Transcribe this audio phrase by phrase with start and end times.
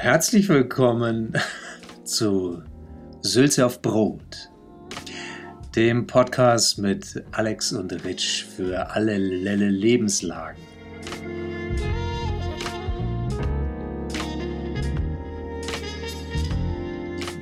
[0.00, 1.32] Herzlich willkommen
[2.04, 2.62] zu
[3.20, 4.48] Sülze auf Brot,
[5.74, 10.62] dem Podcast mit Alex und Rich für alle Lelle Lebenslagen.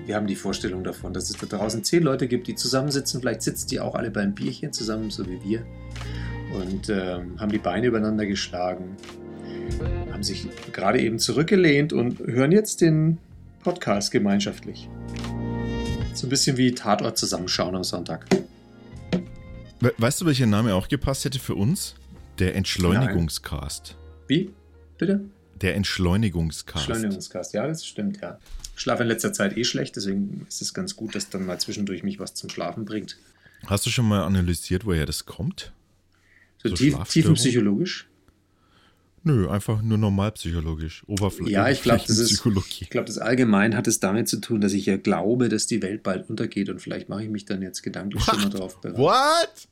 [0.07, 3.21] Wir haben die Vorstellung davon, dass es da draußen zehn Leute gibt, die zusammensitzen.
[3.21, 5.67] Vielleicht sitzen die auch alle beim Bierchen zusammen, so wie wir.
[6.59, 8.97] Und ähm, haben die Beine übereinander geschlagen,
[10.17, 13.19] haben sich gerade eben zurückgelehnt und hören jetzt den
[13.63, 14.89] Podcast gemeinschaftlich.
[16.15, 18.25] So ein bisschen wie Tatort zusammenschauen am Sonntag.
[19.81, 21.97] We weißt du, welcher Name auch gepasst hätte für uns?
[22.39, 23.95] Der Entschleunigungscast.
[24.27, 24.55] Wie?
[24.97, 25.21] Bitte?
[25.61, 26.89] Der Entschleunigungscast.
[26.89, 28.39] Entschleunigungscast, ja, das stimmt, ja.
[28.75, 31.61] Ich schlafe in letzter Zeit eh schlecht, deswegen ist es ganz gut, dass dann mal
[31.61, 33.19] zwischendurch mich was zum Schlafen bringt.
[33.67, 35.73] Hast du schon mal analysiert, woher das kommt?
[36.63, 38.09] So, so tief, tiefenpsychologisch?
[39.27, 41.53] Nö, einfach nur normalpsychologisch, oberflächlich.
[41.53, 42.47] Ja, ich glaube, das ist,
[42.81, 45.83] ich glaube, das allgemein hat es damit zu tun, dass ich ja glaube, dass die
[45.83, 48.99] Welt bald untergeht und vielleicht mache ich mich dann jetzt gedanklich schon mal drauf bereit.
[48.99, 49.69] What?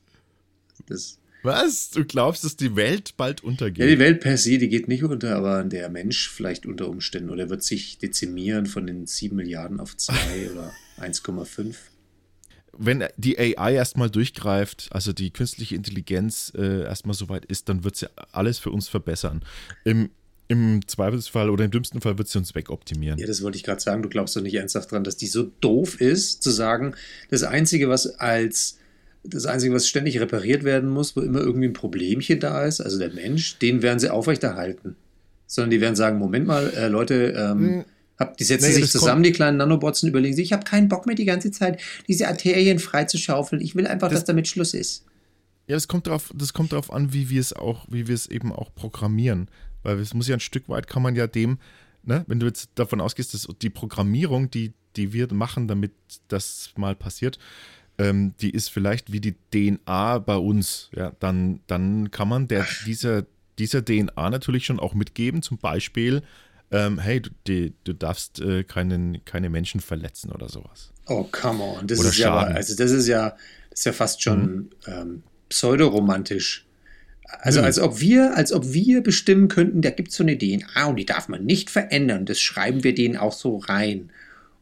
[0.87, 1.89] Das, Was?
[1.91, 3.85] Du glaubst, dass die Welt bald untergeht?
[3.85, 7.29] Ja, die Welt per se, die geht nicht unter, aber der Mensch vielleicht unter Umständen
[7.29, 10.15] oder wird sich dezimieren von den 7 Milliarden auf 2
[10.51, 11.75] oder 1,5.
[12.77, 17.95] Wenn die AI erstmal durchgreift, also die künstliche Intelligenz äh, erstmal soweit ist, dann wird
[17.95, 19.41] sie alles für uns verbessern.
[19.83, 20.09] Im,
[20.47, 23.17] im Zweifelsfall oder im dümmsten Fall wird sie uns wegoptimieren.
[23.19, 24.03] Ja, das wollte ich gerade sagen.
[24.03, 26.95] Du glaubst doch nicht ernsthaft dran, dass die so doof ist, zu sagen,
[27.29, 28.77] das Einzige, was als
[29.27, 32.99] das Einzige, was ständig repariert werden muss, wo immer irgendwie ein Problemchen da ist, also
[32.99, 34.95] der Mensch, den werden sie aufrechterhalten.
[35.47, 37.85] Sondern die werden sagen, Moment mal, äh, Leute, ähm, hm.
[38.17, 40.87] Hab, die setzen nee, sich zusammen, die kleinen Nanobots, und überlegen sich, ich habe keinen
[40.87, 43.61] Bock mehr die ganze Zeit, diese Arterien freizuschaufeln.
[43.61, 45.05] Ich will einfach, das, dass damit Schluss ist.
[45.67, 48.27] Ja, das kommt darauf, das kommt darauf an, wie wir es auch, wie wir es
[48.27, 49.49] eben auch programmieren.
[49.83, 51.59] Weil es muss ja ein Stück weit, kann man ja dem,
[52.03, 55.91] ne, wenn du jetzt davon ausgehst, dass die Programmierung, die, die wir machen, damit
[56.27, 57.39] das mal passiert,
[57.97, 62.65] ähm, die ist vielleicht wie die DNA bei uns, ja, dann, dann kann man der,
[62.85, 63.25] dieser,
[63.57, 66.21] dieser DNA natürlich schon auch mitgeben, zum Beispiel,
[66.71, 70.91] ähm, hey, du, die, du darfst äh, keinen, keine Menschen verletzen oder sowas.
[71.07, 71.87] Oh, come on.
[71.87, 72.51] Das oder ist Schaden.
[72.51, 73.29] ja, also das ist ja,
[73.69, 74.69] das ist ja fast schon mhm.
[74.87, 76.65] ähm, pseudoromantisch.
[77.27, 77.65] Also mhm.
[77.65, 80.95] als ob wir, als ob wir bestimmen könnten, da gibt es so eine DNA und
[80.97, 82.25] die darf man nicht verändern.
[82.25, 84.11] Das schreiben wir denen auch so rein.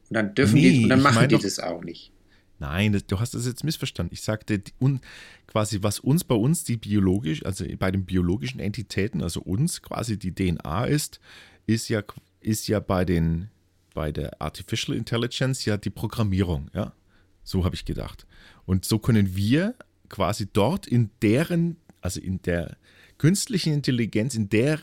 [0.09, 2.11] Und dann dürfen nee, die, und dann machen die doch, das auch nicht.
[2.59, 4.13] Nein, das, du hast das jetzt missverstanden.
[4.13, 5.01] Ich sagte un,
[5.47, 10.17] quasi, was uns bei uns die biologisch, also bei den biologischen Entitäten, also uns quasi
[10.17, 11.19] die DNA ist,
[11.65, 12.03] ist ja,
[12.39, 13.49] ist ja bei den
[13.93, 16.93] bei der Artificial Intelligence ja die Programmierung, ja.
[17.43, 18.25] So habe ich gedacht.
[18.65, 19.75] Und so können wir
[20.09, 22.77] quasi dort in deren, also in der
[23.17, 24.79] künstlichen Intelligenz, in der,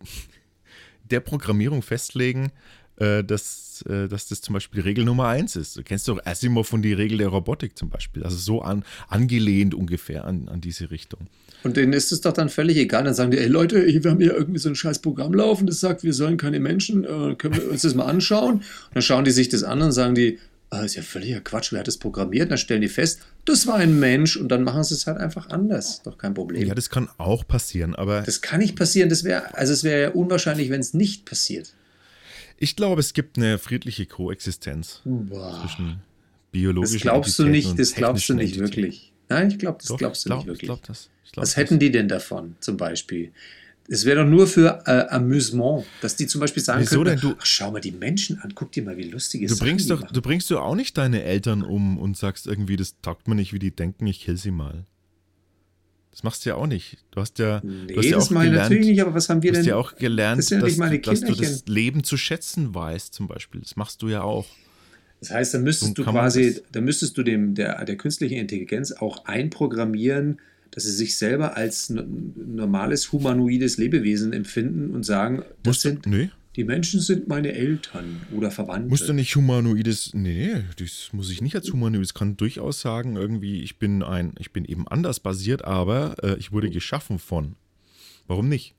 [1.04, 2.52] der Programmierung festlegen,
[2.96, 5.76] äh, dass, äh, dass das zum Beispiel Regel Nummer eins ist.
[5.76, 8.22] Du kennst doch Asimov von die Regel der Robotik zum Beispiel.
[8.22, 11.26] Also so an, angelehnt ungefähr an, an diese Richtung.
[11.64, 13.04] Und denen ist es doch dann völlig egal.
[13.04, 15.80] Dann sagen die, ey Leute, wir haben hier irgendwie so ein scheiß Programm laufen, das
[15.80, 18.56] sagt, wir sollen keine Menschen, äh, können wir uns das mal anschauen?
[18.56, 20.38] Und dann schauen die sich das an und sagen die,
[20.70, 22.44] ah, ist ja völliger Quatsch, wer hat das programmiert?
[22.44, 25.18] Und dann stellen die fest, das war ein Mensch und dann machen sie es halt
[25.18, 26.02] einfach anders.
[26.02, 26.66] Doch kein Problem.
[26.68, 28.22] Ja, das kann auch passieren, aber.
[28.22, 29.08] Das kann nicht passieren.
[29.08, 31.74] Das wäre, also es wäre ja unwahrscheinlich, wenn es nicht passiert.
[32.56, 35.60] Ich glaube, es gibt eine friedliche Koexistenz Boah.
[35.60, 36.00] zwischen
[36.52, 39.12] biologischen Das glaubst du nicht, das glaubst du nicht wirklich.
[39.28, 40.62] Nein, ich glaube, das Doch, glaubst du glaub, nicht wirklich.
[40.62, 41.10] Ich glaub das.
[41.32, 43.32] Glaub Was hätten die denn davon, zum Beispiel?
[43.88, 47.30] Es wäre doch nur für äh, Amüsement, dass die zum Beispiel sagen Wieso können, denn
[47.30, 49.60] du, ach, schau mal die Menschen an, guck dir mal, wie lustig es ist.
[49.60, 53.00] Du bringst doch, du bringst du auch nicht deine Eltern um und sagst irgendwie, das
[53.02, 54.86] taugt mir nicht, wie die denken, ich kill sie mal.
[56.14, 56.98] Das machst du ja auch nicht.
[57.10, 59.50] Du hast ja, nee, du hast ja meine ich natürlich nicht, aber was haben wir
[59.50, 59.64] denn?
[59.64, 63.12] Du hast ja auch gelernt, das ja dass, dass, du das Leben zu schätzen weißt,
[63.12, 63.60] zum Beispiel.
[63.62, 64.46] Das machst du ja auch.
[65.18, 68.92] Das heißt, da müsstest so du quasi, da müsstest du dem, der, der künstlichen Intelligenz
[68.92, 70.38] auch einprogrammieren,
[70.70, 76.06] dass sie sich selber als normales humanoides Lebewesen empfinden und sagen, das Musst sind.
[76.06, 76.30] Du, nee.
[76.56, 78.88] Die Menschen sind meine Eltern oder Verwandte.
[78.88, 80.14] Musst du nicht humanoides.
[80.14, 82.14] Nee, das muss ich nicht als humanoides.
[82.14, 86.52] Kann durchaus sagen, irgendwie, ich bin ein, ich bin eben anders basiert, aber äh, ich
[86.52, 87.56] wurde geschaffen von.
[88.28, 88.74] Warum nicht?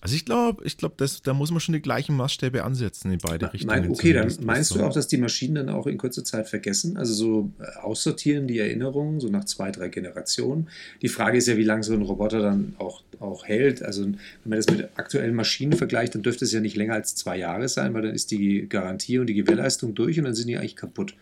[0.00, 3.52] Also ich glaube, ich glaube, da muss man schon die gleichen Maßstäbe ansetzen in beide
[3.52, 3.80] Richtungen.
[3.80, 6.96] Mein, okay, dann meinst du auch, dass die Maschinen dann auch in kurzer Zeit vergessen?
[6.96, 10.68] Also so äh, aussortieren die Erinnerungen, so nach zwei, drei Generationen.
[11.02, 13.82] Die Frage ist ja, wie lange so ein Roboter dann auch, auch hält.
[13.82, 17.16] Also wenn man das mit aktuellen Maschinen vergleicht, dann dürfte es ja nicht länger als
[17.16, 20.46] zwei Jahre sein, weil dann ist die Garantie und die Gewährleistung durch und dann sind
[20.46, 21.14] die eigentlich kaputt.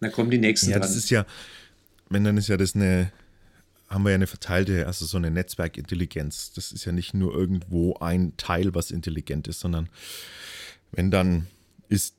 [0.00, 0.82] Dann kommen die nächsten ja, dran.
[0.82, 1.26] das ist ja,
[2.08, 3.10] wenn dann ist ja das eine
[3.90, 6.52] haben wir ja eine verteilte, also so eine Netzwerkintelligenz.
[6.52, 9.88] Das ist ja nicht nur irgendwo ein Teil, was intelligent ist, sondern
[10.92, 11.46] Wenn dann
[11.88, 12.14] ist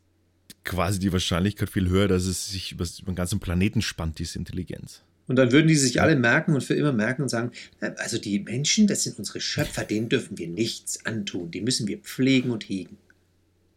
[0.64, 4.38] quasi die Wahrscheinlichkeit viel höher, dass es sich über, über den ganzen Planeten spannt, diese
[4.38, 5.02] Intelligenz.
[5.28, 8.40] Und dann würden die sich alle merken und für immer merken und sagen, also die
[8.40, 12.68] Menschen, das sind unsere Schöpfer, denen dürfen wir nichts antun, die müssen wir pflegen und
[12.68, 12.98] hegen.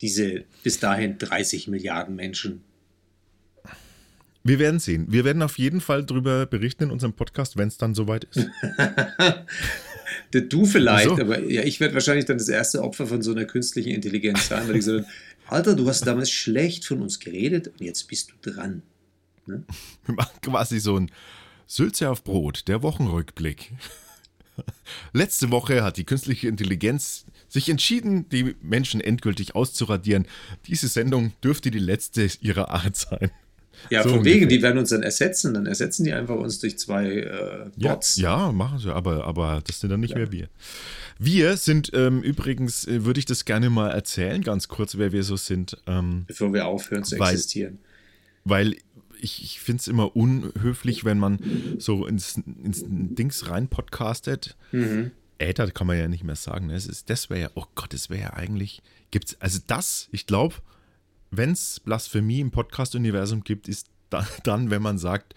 [0.00, 2.62] Diese bis dahin 30 Milliarden Menschen.
[4.46, 5.06] Wir werden sehen.
[5.08, 8.46] Wir werden auf jeden Fall darüber berichten in unserem Podcast, wenn es dann soweit ist.
[10.50, 11.18] du vielleicht, so.
[11.18, 14.68] aber ja, ich werde wahrscheinlich dann das erste Opfer von so einer künstlichen Intelligenz sein,
[14.68, 15.00] weil ich so,
[15.46, 18.82] Alter, du hast damals schlecht von uns geredet und jetzt bist du dran.
[19.46, 19.64] Ne?
[20.04, 21.10] Wir machen quasi so ein
[21.66, 23.72] Sülze auf Brot, der Wochenrückblick.
[25.14, 30.26] Letzte Woche hat die künstliche Intelligenz sich entschieden, die Menschen endgültig auszuradieren.
[30.66, 33.30] Diese Sendung dürfte die letzte ihrer Art sein.
[33.90, 34.40] Ja, so von ungefähr.
[34.40, 35.54] wegen, die werden uns dann ersetzen.
[35.54, 38.16] Dann ersetzen die einfach uns durch zwei äh, Bots.
[38.16, 40.18] Ja, ja, machen sie, aber, aber das sind dann nicht ja.
[40.18, 40.48] mehr wir.
[41.18, 45.22] Wir sind ähm, übrigens, äh, würde ich das gerne mal erzählen, ganz kurz, wer wir
[45.22, 45.76] so sind.
[45.86, 47.78] Ähm, Bevor wir aufhören zu weil, existieren.
[48.44, 48.76] Weil
[49.20, 51.38] ich, ich finde es immer unhöflich, wenn man
[51.78, 54.56] so ins, ins Dings rein podcastet.
[54.72, 55.12] Mhm.
[55.38, 56.68] Äther kann man ja nicht mehr sagen.
[56.68, 56.76] Ne?
[56.76, 60.56] ist, das wäre ja, oh Gott, das wäre ja eigentlich, gibt's, also das, ich glaube,
[61.36, 65.34] wenn es Blasphemie im Podcast-Universum gibt, ist da, dann, wenn man sagt,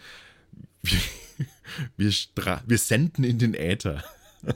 [0.82, 1.00] wir,
[1.98, 2.14] wir,
[2.66, 4.04] wir senden in den Äther.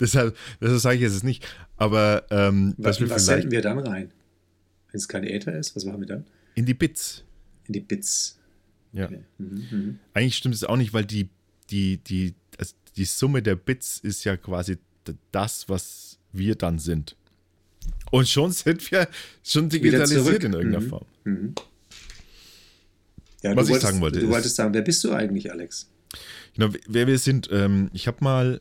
[0.00, 1.46] deshalb, deshalb sage ich jetzt nicht.
[1.76, 4.12] Aber ähm, was, was senden wir dann rein?
[4.90, 6.24] Wenn es kein Äther ist, was machen wir dann?
[6.54, 7.24] In die Bits.
[7.66, 8.38] In die Bits.
[8.92, 9.04] Ja.
[9.06, 9.24] Okay.
[9.38, 9.98] Mhm, mhm.
[10.14, 11.28] Eigentlich stimmt es auch nicht, weil die,
[11.70, 14.78] die, die, also die Summe der Bits ist ja quasi
[15.32, 17.16] das, was wir dann sind.
[18.10, 19.08] Und schon sind wir
[19.42, 20.88] schon digitalisiert in irgendeiner mhm.
[20.88, 21.06] Form.
[21.24, 21.54] Mhm.
[23.42, 24.20] Ja, was ich wolltest, sagen wollte.
[24.20, 25.88] Du wolltest sagen, wer bist du eigentlich, Alex?
[26.54, 27.48] Genau, wer wir sind.
[27.52, 28.60] Ähm, ich habe mal,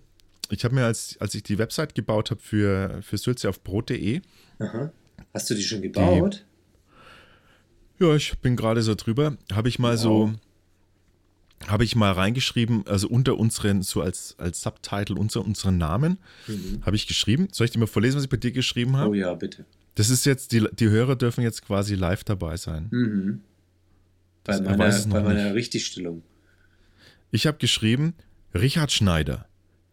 [0.49, 4.21] ich habe mir, als, als ich die Website gebaut habe für, für Sülze auf Brot.de.
[5.33, 6.45] Hast du die schon gebaut?
[7.99, 9.37] Die, ja, ich bin gerade so drüber.
[9.53, 10.01] Habe ich mal wow.
[10.01, 10.33] so
[11.67, 16.81] habe ich mal reingeschrieben, also unter unseren, so als, als Subtitle unter unseren Namen, mhm.
[16.85, 17.47] habe ich geschrieben.
[17.51, 19.11] Soll ich dir mal vorlesen, was ich bei dir geschrieben habe?
[19.11, 19.65] Oh ja, bitte.
[19.95, 22.87] Das ist jetzt, die, die Hörer dürfen jetzt quasi live dabei sein.
[22.91, 23.41] Mhm.
[24.43, 26.21] Bei das meiner, bei meiner Richtigstellung.
[27.31, 28.13] Ich habe geschrieben,
[28.53, 29.47] Richard Schneider,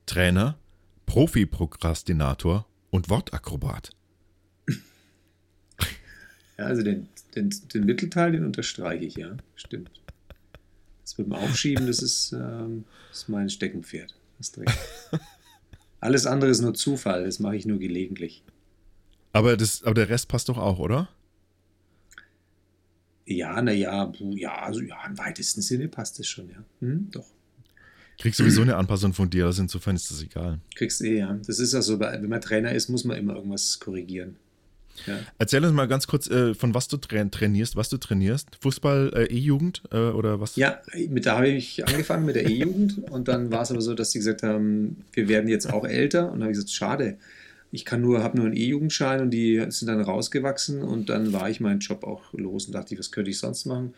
[0.07, 0.59] Trainer,
[1.07, 3.91] Profi-Prokrastinator und Wortakrobat.
[6.59, 9.39] Ja, also den, den, den Mittelteil, den unterstreiche ich, ja.
[9.55, 10.02] Stimmt.
[11.13, 14.15] Das mit dem Aufschieben, das ist, ähm, das ist mein Steckenpferd.
[16.01, 18.43] Alles andere ist nur Zufall, das mache ich nur gelegentlich.
[19.35, 21.11] Aber, das, aber der Rest passt doch auch, oder?
[23.27, 26.65] Ja, naja, ja, also ja, im weitesten Sinne passt es schon, ja.
[26.81, 27.27] Hm, doch.
[28.19, 30.61] Kriegst sowieso eine Anpassung von dir, also insofern ist das egal.
[30.75, 31.39] Kriegst eh, ja.
[31.47, 34.37] Das ist ja so, wenn man Trainer ist, muss man immer irgendwas korrigieren.
[35.07, 35.19] Ja.
[35.39, 38.49] Erzähl uns mal ganz kurz, äh, von was du tra trainierst, was du trainierst.
[38.61, 40.57] Fußball, äh, E-Jugend äh, oder was?
[40.57, 43.95] Ja, mit da habe ich angefangen mit der E-Jugend und dann war es aber so,
[43.95, 47.17] dass sie gesagt haben, wir werden jetzt auch älter und dann habe ich gesagt, schade.
[47.75, 51.49] Ich kann nur, habe nur einen E-Jugendschein und die sind dann rausgewachsen und dann war
[51.49, 53.95] ich meinen Job auch los und dachte, was könnte ich sonst machen?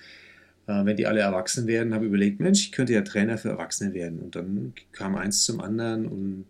[0.66, 3.48] Äh, wenn die alle erwachsen werden, habe ich überlegt, Mensch, ich könnte ja Trainer für
[3.48, 4.20] Erwachsene werden.
[4.20, 6.44] Und dann kam eins zum anderen und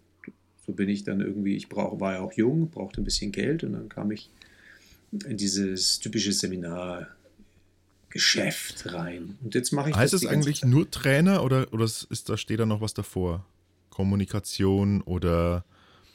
[0.67, 3.65] so bin ich dann irgendwie, ich brauch, war ja auch jung, brauchte ein bisschen Geld
[3.65, 4.31] und dann kam ich
[5.27, 9.37] in dieses typische Seminargeschäft rein.
[9.43, 12.67] Und jetzt mache ich Heißt es eigentlich nur Trainer oder, oder ist, da steht da
[12.67, 13.47] noch was davor?
[13.91, 15.65] Kommunikation oder.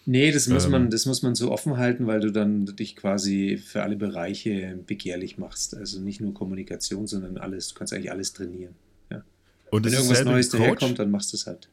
[0.06, 2.96] Nee, das muss, ähm, man, das muss man so offen halten, weil du dann dich
[2.96, 5.77] quasi für alle Bereiche begehrlich machst.
[5.77, 7.70] Also nicht nur Kommunikation, sondern alles.
[7.70, 8.74] Du kannst eigentlich alles trainieren.
[9.12, 9.24] Ja.
[9.70, 11.70] Und Wenn irgendwas Neues daherkommt, dann machst du es halt.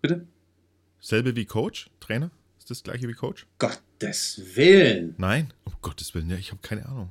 [0.00, 0.26] Bitte?
[1.04, 2.30] Selbe wie Coach, Trainer?
[2.58, 3.46] Ist das gleiche wie Coach?
[3.58, 5.14] Gottes Willen.
[5.18, 7.10] Nein, um Gottes Willen, ja, ich habe keine Ahnung.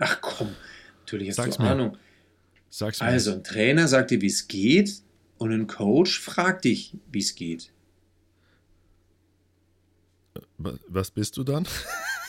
[0.00, 0.48] Ach komm,
[0.98, 1.70] natürlich hast Sag's du mir.
[1.70, 1.96] Ahnung.
[2.70, 3.06] Sag's mir.
[3.06, 5.00] Also, ein Trainer sagt dir, wie es geht,
[5.36, 7.70] und ein Coach fragt dich, wie es geht.
[10.56, 11.68] Was bist du dann?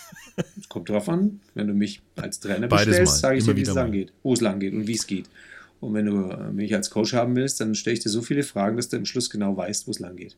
[0.70, 1.40] Kommt drauf an.
[1.56, 4.42] Wenn du mich als Trainer bestellst, sage ich dir, wie es lang geht, wo es
[4.42, 5.32] lang geht und wie es geht.
[5.80, 6.14] Und wenn du
[6.54, 9.06] mich als Coach haben willst, dann stelle ich dir so viele Fragen, dass du am
[9.06, 10.38] Schluss genau weißt, wo es lang geht.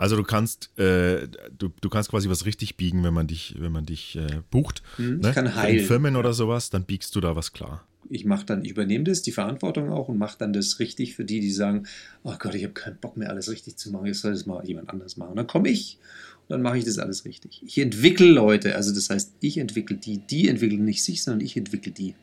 [0.00, 1.28] Also du kannst, äh,
[1.58, 4.82] du, du kannst quasi was richtig biegen, wenn man dich, wenn man dich äh, bucht.
[4.96, 5.28] Hm, ne?
[5.28, 5.80] Ich kann heilen.
[5.80, 7.86] In Firmen oder sowas, dann biegst du da was klar.
[8.08, 11.26] Ich mache dann, ich übernehme das, die Verantwortung auch und mache dann das richtig für
[11.26, 11.86] die, die sagen,
[12.22, 14.66] oh Gott, ich habe keinen Bock mehr, alles richtig zu machen, ich soll das mal
[14.66, 15.32] jemand anders machen.
[15.32, 15.98] Und dann komme ich
[16.48, 17.62] und dann mache ich das alles richtig.
[17.62, 21.58] Ich entwickle Leute, also das heißt, ich entwickle die, die entwickeln nicht sich, sondern ich
[21.58, 22.14] entwickle die.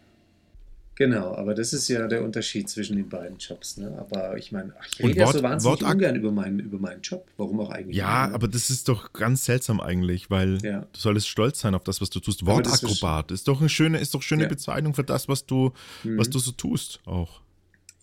[0.97, 3.77] Genau, aber das ist ja der Unterschied zwischen den beiden Jobs.
[3.77, 3.95] Ne?
[3.99, 7.01] Aber ich meine, ich rede ja Wort- so wahnsinnig Wortak- ungern über meinen, über meinen
[7.01, 7.27] Job.
[7.37, 7.95] Warum auch eigentlich?
[7.95, 8.35] Ja, nicht, ne?
[8.35, 10.79] aber das ist doch ganz seltsam eigentlich, weil Ja.
[10.91, 12.41] du solltest stolz sein auf das, was du tust.
[12.41, 14.49] Das ist- Wortakrobat ist doch eine schöne, ist doch schöne Ja.
[14.49, 15.71] Bezeichnung für das, was du,
[16.03, 16.17] Mhm.
[16.17, 17.41] was du so tust auch.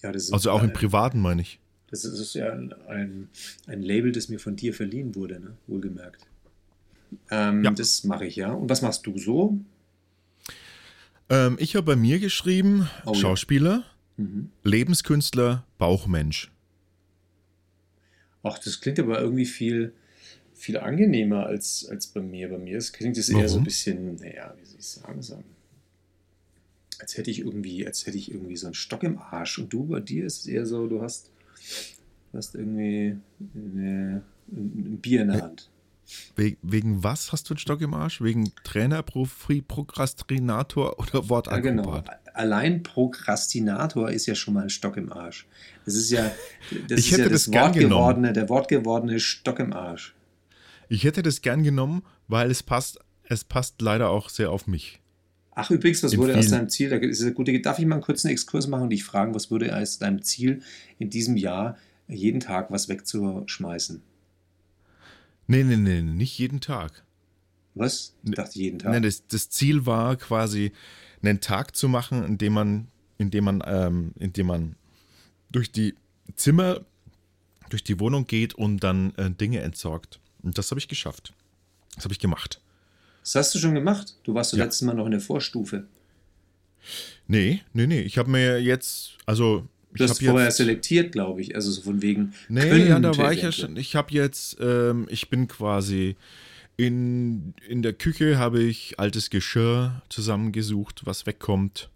[0.03, 1.59] ja, das ist, Also auch im Privaten meine ich.
[1.91, 3.29] Das ist, das ist ja ein, ein,
[3.67, 5.55] ein Label, das mir von dir verliehen wurde, ne?
[5.67, 6.27] wohlgemerkt.
[7.31, 7.71] Ähm, Ja.
[7.73, 8.53] Das mache ich, ja.
[8.53, 9.59] Und was machst du so?
[11.31, 13.21] Ähm, ich habe bei mir geschrieben, Oh ja.
[13.21, 13.85] Schauspieler,
[14.17, 14.51] Mhm.
[14.63, 16.53] Lebenskünstler, Bauchmensch.
[18.45, 19.93] Ach, das klingt aber irgendwie viel,
[20.55, 22.49] viel angenehmer als, als bei mir.
[22.49, 25.43] Bei mir klingt es eher so ein bisschen, naja, wie soll ich sagen, so,
[27.01, 29.59] als hätte ich irgendwie, als hätte ich irgendwie so einen Stock im Arsch.
[29.59, 31.31] Und du, bei dir ist es eher so, du hast,
[32.31, 33.17] du hast irgendwie
[33.55, 35.71] eine, ein ein Bier in der Hand.
[36.37, 38.21] We wegen was hast du einen Stock im Arsch?
[38.21, 41.63] Wegen Trainer, Profi, Prokrastinator oder Ja, Wortakrobat?
[41.63, 42.05] genau.
[42.35, 45.47] Allein Prokrastinator ist ja schon mal ein Stock im Arsch.
[45.85, 46.31] Das ist ja,
[46.89, 50.15] das Ich ist hätte ja das das wortgewordene, der wortgewordene Stock im Arsch.
[50.89, 55.01] Ich hätte das gern genommen, weil es passt, es passt leider auch sehr auf mich.
[55.57, 56.91] Ach, übrigens, was In wurde aus deinem Ziel?
[56.91, 59.51] Da ist eine gute, darf ich mal einen kurzen Exkurs machen und dich fragen, was
[59.51, 60.63] wurde aus deinem Ziel
[60.99, 61.77] in diesem Jahr,
[62.09, 64.03] jeden Tag was wegzuschmeißen?
[65.47, 67.05] Nee, nee, nee, nicht jeden Tag.
[67.75, 68.15] Was?
[68.25, 68.93] Ich dachte jeden Tag.
[68.93, 70.73] Nee, das, das Ziel war quasi,
[71.23, 74.77] einen Tag zu machen, in dem man, in dem man, ähm, in dem man
[75.51, 75.95] durch die
[76.37, 76.81] Zimmer,
[77.71, 80.21] durch die Wohnung geht und dann äh, Dinge entsorgt.
[80.43, 81.33] Und das habe ich geschafft.
[81.95, 82.61] Das habe ich gemacht.
[83.23, 84.17] Das hast du schon gemacht.
[84.25, 84.65] Du warst das Ja.
[84.65, 85.87] letzte Mal noch in der Vorstufe.
[87.27, 88.01] Nee, nee, nee.
[88.03, 90.57] Ich habe mir jetzt, also Du hast vorher jetzt.
[90.57, 91.55] selektiert, glaube ich.
[91.55, 92.35] Also so von wegen.
[92.49, 93.77] Nee, ja, da war ich ja schon.
[93.77, 96.17] Ich habe jetzt, ähm, ich bin quasi
[96.77, 101.91] in, in der Küche habe ich altes Geschirr zusammengesucht, was wegkommt.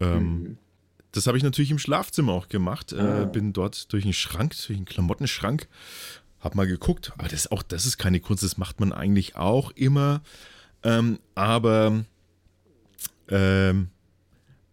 [0.00, 0.58] Ähm, Mhm.
[1.12, 2.92] Das habe ich natürlich im Schlafzimmer auch gemacht.
[2.92, 3.22] Ah.
[3.22, 5.66] Äh, bin dort durch einen Schrank, durch einen Klamottenschrank,
[6.38, 7.12] habe mal geguckt.
[7.18, 10.22] Aber das ist auch, das ist keine Kunst, das macht man eigentlich auch immer.
[10.84, 12.04] Ähm, aber
[13.28, 13.88] ähm,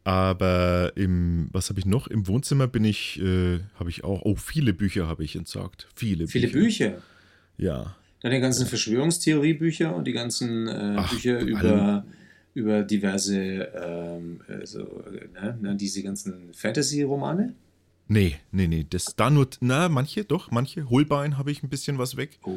[0.08, 2.08] aber im, was habe ich noch?
[2.08, 5.90] Im Wohnzimmer bin ich, äh, habe ich auch, oh, viele Bücher habe ich entsorgt.
[5.96, 7.02] Viele, Viele Bücher.
[7.58, 7.94] Ja.
[8.22, 12.06] Dann die ganzen Verschwörungstheoriebücher und die ganzen äh, Ach, Bücher über,
[12.54, 15.04] über diverse, ähm, also,
[15.44, 17.54] äh, ne, diese ganzen Fantasy-Romane.
[18.08, 18.86] Nee, nee, nee.
[18.90, 20.90] Das da nur, na, manche, doch, manche.
[20.90, 22.40] Holbein habe ich ein bisschen was weg.
[22.44, 22.56] Oh.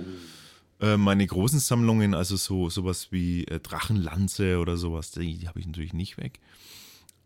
[0.81, 5.59] Äh, meine großen Sammlungen, also so sowas wie äh, Drachenlanze oder sowas, die, die habe
[5.59, 6.39] ich natürlich nicht weg.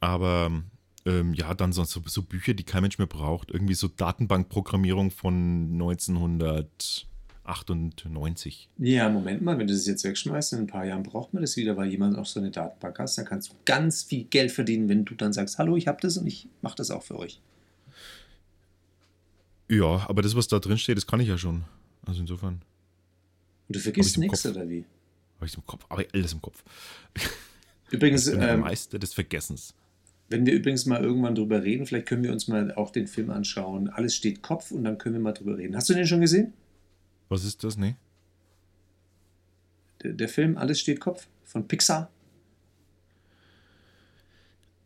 [0.04, 0.62] Aber
[1.06, 3.50] ähm, ja, dann sonst so, so Bücher, die kein Mensch mehr braucht.
[3.50, 8.68] Irgendwie so Datenbankprogrammierung von 1998.
[8.76, 11.56] Ja, Moment mal, wenn du das jetzt wegschmeißt, in ein paar Jahren braucht man das
[11.56, 14.90] wieder, weil jemand auch so eine Datenbank hast, dann kannst du ganz viel Geld verdienen,
[14.90, 17.40] wenn du dann sagst, hallo, ich habe das und ich mache das auch für euch.
[19.70, 21.64] Ja, aber das, was da drin steht, das kann ich ja schon.
[22.04, 22.61] Also insofern
[23.68, 24.84] Und du vergisst nichts, oder wie?
[25.37, 25.87] habe ich im Kopf.
[25.88, 26.62] Aber alles im Kopf.
[27.90, 29.73] Übrigens, Ich bin der ähm, Meister des Vergessens.
[30.35, 33.31] Wenn wir übrigens mal irgendwann drüber reden, vielleicht können wir uns mal auch den Film
[33.31, 33.88] anschauen.
[33.88, 35.76] Alles steht Kopf und dann können wir mal drüber reden.
[35.76, 36.53] Hast du den schon gesehen?
[37.29, 37.76] Was ist das?
[37.76, 37.95] Nee?
[40.03, 42.11] Der, der Film Alles steht Kopf von Pixar.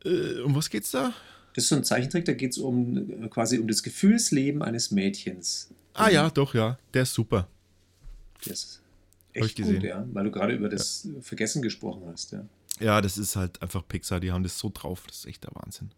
[0.05, 1.15] Äh, um was geht's da?
[1.55, 4.91] Das ist so ein Zeichentrick, da geht es um äh, quasi um das Gefühlsleben eines
[4.91, 5.71] Mädchens.
[5.95, 6.79] Ah ja, doch, ja.
[6.93, 7.49] Der ist super.
[8.45, 8.83] Das ist
[9.33, 9.77] echt ich gesehen.
[9.77, 12.45] gut, ja, weil du gerade über das Vergessen gesprochen hast, ja.
[12.81, 15.51] Ja, das ist halt einfach Pixar, die haben das so drauf, das ist echt der
[15.55, 15.91] Wahnsinn.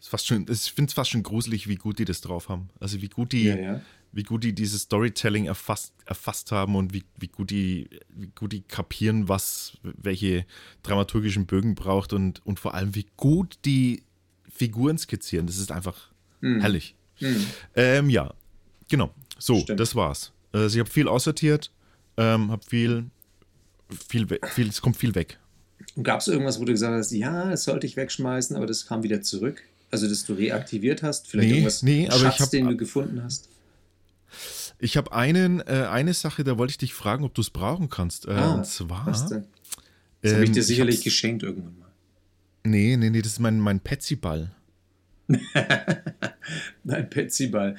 [0.00, 2.70] Ist fast schon, ich finde es fast schon gruselig, wie gut die das drauf haben.
[2.80, 3.80] Also wie gut die, Ja, ja.
[4.12, 8.52] wie gut die dieses Storytelling erfasst, erfasst haben und wie, wie, gut die, wie gut
[8.52, 10.46] die kapieren, was welche
[10.82, 14.02] dramaturgischen Bögen braucht und, und vor allem wie gut die
[14.48, 15.46] Figuren skizzieren.
[15.46, 16.10] Das ist einfach
[16.40, 16.60] Hm.
[16.60, 16.94] herrlich.
[17.16, 17.46] Hm.
[17.74, 18.32] Ähm, ja,
[18.88, 19.12] genau.
[19.38, 19.78] So, Stimmt.
[19.80, 20.32] das war's.
[20.52, 21.70] Also ich habe viel aussortiert,
[22.16, 23.10] ähm, habe viel,
[24.08, 25.38] viel, viel, es kommt viel weg.
[25.96, 28.86] Und gab es irgendwas, wo du gesagt hast, ja, das sollte ich wegschmeißen, aber das
[28.86, 29.62] kam wieder zurück?
[29.90, 31.26] Also, dass du reaktiviert hast?
[31.28, 33.48] Vielleicht Nee, irgendwas, nee, aber Schatz, ich hab- den du gefunden hast?
[34.78, 37.88] Ich habe einen, äh, eine Sache, da wollte ich dich fragen, ob du es brauchen
[37.90, 38.26] kannst.
[38.26, 39.04] Äh, Ah, und zwar.
[39.06, 39.44] Was denn?
[40.22, 41.88] Das habe ich ähm, dir sicherlich hab's- geschenkt irgendwann mal.
[42.64, 44.50] Nee, nee, nee, das ist mein, mein Petsy-Ball.
[46.84, 47.76] Nein, Petsy-Ball.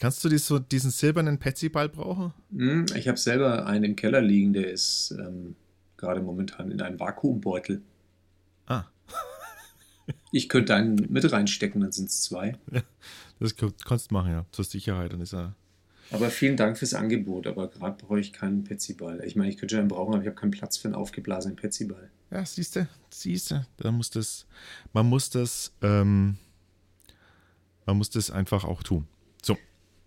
[0.00, 2.32] Kannst du dies, so, diesen silbernen Petsy-Ball brauchen?
[2.50, 5.54] Hm, ich habe selber einen im Keller liegen, der ist ähm,
[5.98, 7.82] gerade momentan in einem Vakuumbeutel.
[8.66, 8.84] Ah,
[10.32, 12.56] Ich könnte einen mit reinstecken, dann sind es zwei.
[13.38, 14.46] das könnt- kannst du machen, ja.
[14.52, 15.12] Zur Sicherheit.
[15.12, 15.54] Dann ist er.
[16.10, 17.46] Aber vielen Dank fürs Angebot.
[17.46, 19.22] Aber gerade brauche ich keinen Petsyball.
[19.24, 21.54] Ich meine, ich könnte schon einen brauchen, aber ich habe keinen Platz für einen aufgeblasenen
[21.56, 22.10] Petsyball.
[22.30, 23.64] Ja, siehst du, siehst du.
[23.76, 24.46] Da muss das,
[24.92, 26.38] man muss das, ähm,
[27.86, 29.06] man muss das einfach auch tun.
[29.42, 29.56] So.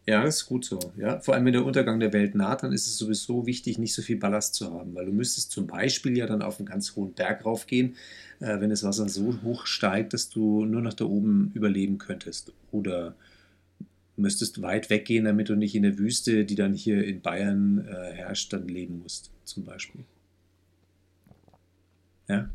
[0.05, 0.79] Ja, das ist gut so.
[0.98, 3.93] Ja, vor allem wenn der Untergang der Welt naht, dann ist es sowieso wichtig, nicht
[3.93, 6.95] so viel Ballast zu haben, weil du müsstest zum Beispiel ja dann auf einen ganz
[6.95, 7.95] hohen Berg raufgehen,
[8.41, 12.51] äh, wenn das Wasser so hoch steigt, dass du nur noch da oben überleben könntest.
[12.72, 13.15] Oder
[14.17, 18.13] müsstest weit weggehen, damit du nicht in der Wüste, die dann hier in Bayern äh,
[18.13, 20.03] herrscht, dann leben musst, zum Beispiel.
[22.27, 22.50] Ja.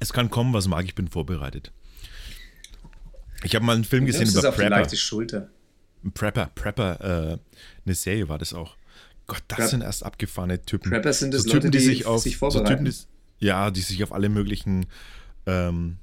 [0.00, 1.72] Es kann kommen, was mag, ich bin vorbereitet.
[3.42, 4.70] Ich habe mal einen Film gesehen über auf die Prepper.
[4.76, 5.48] leichte Schulter.
[6.14, 7.38] Prepper, Prepper, äh,
[7.84, 8.76] eine Serie war das auch.
[9.26, 10.90] Gott, das Prep- sind erst abgefahrene Typen.
[10.90, 12.84] Prepper sind das so Typen, Leute, die sich auf, sich so vorbereiten.
[12.86, 12.94] Typen,
[13.40, 14.86] die, ja, die sich auf alle möglichen
[15.46, 15.98] ähm,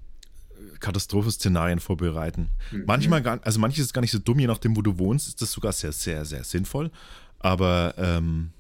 [0.80, 2.50] Katastrophenszenarien vorbereiten.
[2.72, 2.84] Mhm.
[2.86, 5.42] Manchmal gar, also manches ist gar nicht so dumm, je nachdem, wo du wohnst, ist
[5.42, 6.92] das sogar sehr, sehr, sehr sinnvoll.
[7.40, 8.52] Aber ähm,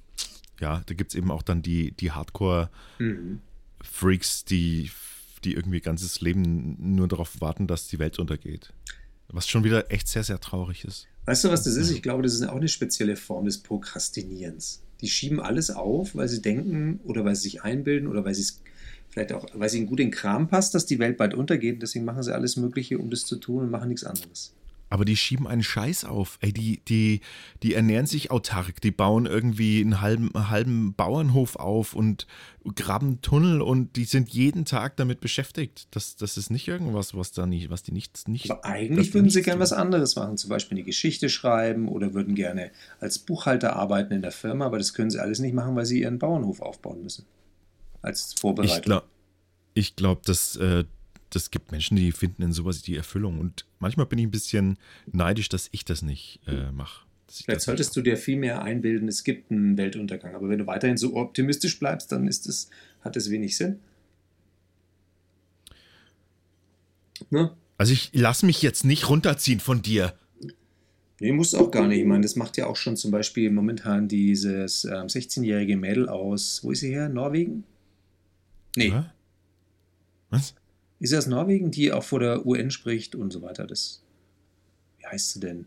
[0.59, 4.47] ja, da gibt es eben auch dann die, die Hardcore-Freaks, Mhm.
[4.49, 4.91] die,
[5.47, 8.73] die irgendwie ganzes Leben nur darauf warten, dass die Welt untergeht.
[9.29, 11.07] Was schon wieder echt sehr, sehr traurig ist.
[11.25, 11.89] Weißt du, was das ist?
[11.89, 14.81] Ich glaube, das ist auch eine spezielle Form des Prokrastinierens.
[15.01, 18.41] Die schieben alles auf, weil sie denken oder weil sie sich einbilden oder weil sie
[18.41, 18.61] es
[19.09, 21.81] vielleicht auch, weil sie ihnen gut in den Kram passt, dass die Welt bald untergeht.
[21.81, 24.53] Deswegen machen sie alles Mögliche, um das zu tun und machen nichts anderes.
[24.89, 26.37] Aber die schieben einen Scheiß auf.
[26.41, 27.21] Ey, die, die,
[27.61, 28.79] die ernähren sich autark.
[28.81, 32.25] Die bauen irgendwie einen halben, einen halben Bauernhof auf und
[32.75, 35.87] graben Tunnel und die sind jeden Tag damit beschäftigt.
[35.91, 38.49] Das, das ist nicht irgendwas, was da nicht, was die nichts nicht.
[38.51, 39.61] Aber eigentlich würden sie nichts gern tun.
[39.61, 44.21] was anderes machen, zum Beispiel eine Geschichte schreiben oder würden gerne als Buchhalter arbeiten in
[44.21, 47.25] der Firma, aber das können sie alles nicht machen, weil sie ihren Bauernhof aufbauen müssen.
[48.01, 48.81] Als Ich Vorbereitung.
[48.81, 49.05] glaube,
[49.73, 50.83] ich glaub, dass äh,
[51.29, 53.39] das gibt Menschen, die finden in sowas die Erfüllung.
[53.39, 54.77] Und manchmal bin ich ein bisschen
[55.11, 57.05] neidisch, dass ich das nicht äh, mache.
[57.29, 60.33] Vielleicht solltest du dir viel mehr einbilden, es gibt einen Weltuntergang.
[60.35, 62.69] Aber wenn du weiterhin so optimistisch bleibst, dann ist es,
[63.01, 63.79] hat es wenig Sinn.
[67.29, 67.51] Ne?
[67.77, 70.13] Also ich lass mich jetzt nicht runterziehen von dir.
[71.19, 71.99] Nee, muss auch gar nicht.
[71.99, 76.63] Ich meine, das macht ja auch schon zum Beispiel momentan dieses ähm, 16-jährige Mädel aus,
[76.63, 77.09] wo ist sie her?
[77.09, 77.63] Norwegen?
[78.75, 78.93] Nee?
[80.29, 80.53] Was?
[80.99, 83.67] Ist aus Norwegen, die auch vor der UN spricht und so weiter.
[83.67, 84.01] Das,
[84.97, 85.65] wie heißt sie denn?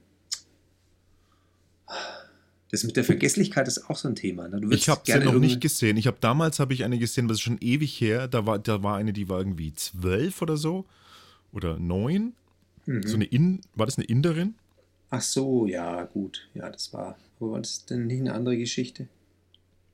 [2.71, 4.49] Das mit der Vergesslichkeit ist auch so ein Thema.
[4.49, 4.61] Ne?
[4.71, 5.97] Ich habe sie noch nicht gesehen.
[5.97, 8.29] Ich habe damals habe ich eine gesehen, was ist schon ewig her.
[8.29, 10.85] Da war, da war eine, die war irgendwie zwölf oder so
[11.53, 12.35] oder neun.
[12.87, 13.03] Mhm.
[13.07, 14.55] So eine In, war das eine Inderin?
[15.11, 16.49] Ach so, ja, gut.
[16.55, 17.19] Ja, das war.
[17.41, 19.09] Aber war das denn nicht eine andere Geschichte?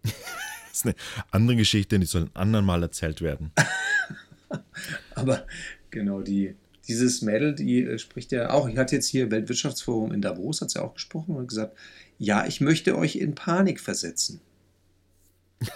[0.68, 3.50] Das ist eine andere Geschichte, die soll ein anderen Mal erzählt werden.
[5.14, 5.46] Aber
[5.90, 6.54] genau, die,
[6.88, 10.70] dieses Mädel, die äh, spricht ja auch, ich hatte jetzt hier Weltwirtschaftsforum in Davos, hat
[10.70, 11.76] sie auch gesprochen und gesagt,
[12.18, 14.40] ja, ich möchte euch in Panik versetzen.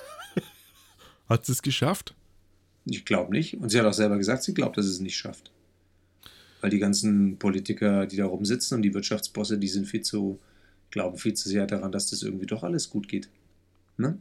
[1.28, 2.14] Hat sie es geschafft?
[2.86, 3.58] Ich glaube nicht.
[3.58, 5.52] Und sie hat auch selber gesagt, sie glaubt, dass sie es nicht schafft.
[6.60, 10.40] Weil die ganzen Politiker, die da rumsitzen und die Wirtschaftsbosse, die sind viel zu,
[10.90, 13.28] glauben viel zu sehr daran, dass das irgendwie doch alles gut geht.
[13.96, 14.18] Ne?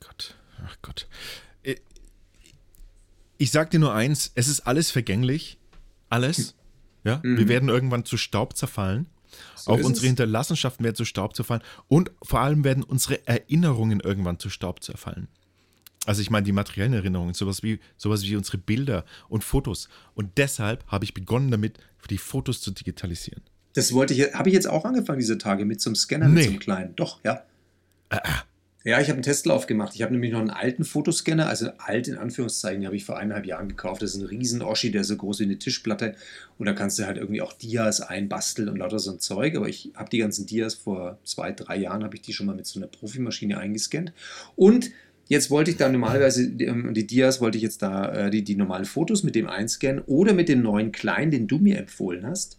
[0.00, 1.08] Gott, ach Gott.
[3.38, 5.58] Ich sag dir nur eins, es ist alles vergänglich.
[6.08, 6.54] Alles.
[7.02, 9.06] Ja, wir werden irgendwann zu Staub zerfallen.
[9.56, 10.02] So Auch unsere es.
[10.04, 11.62] Hinterlassenschaften werden zu Staub zerfallen.
[11.88, 15.28] Und vor allem werden unsere Erinnerungen irgendwann zu Staub zerfallen.
[16.06, 19.88] Also ich meine die materiellen Erinnerungen, sowas wie, sowas wie unsere Bilder und Fotos.
[20.14, 21.78] Und deshalb habe ich begonnen damit,
[22.10, 23.42] die Fotos zu digitalisieren.
[23.72, 26.42] Das wollte ich, habe ich jetzt auch angefangen diese Tage mit zum Scanner, mit Nee.
[26.44, 26.96] so einem kleinen.
[26.96, 27.42] Doch, ja.
[28.10, 28.20] Ah,
[28.86, 29.92] Ja, ich habe einen Testlauf gemacht.
[29.94, 33.16] Ich habe nämlich noch einen alten Fotoscanner, also alt in Anführungszeichen, den habe ich vor
[33.16, 34.02] eineinhalb Jahren gekauft.
[34.02, 36.14] Das ist ein riesen Oschi, der ist so groß wie eine Tischplatte.
[36.58, 39.56] Und da kannst du halt irgendwie auch Dias einbasteln und lauter so ein Zeug.
[39.56, 42.54] Aber ich habe die ganzen Dias vor zwei, drei Jahren, habe ich die schon mal
[42.54, 44.12] mit so einer Profimaschine eingescannt.
[44.54, 44.90] Und
[45.28, 48.44] jetzt wollte ich da normalerweise, die, ähm, die Dias wollte ich jetzt da, äh, die,
[48.44, 52.26] die normalen Fotos mit dem einscannen oder mit dem neuen kleinen, den du mir empfohlen
[52.26, 52.58] hast.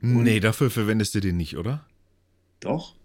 [0.00, 1.86] Nee, dafür verwendest du den nicht, oder?
[2.58, 2.96] Doch.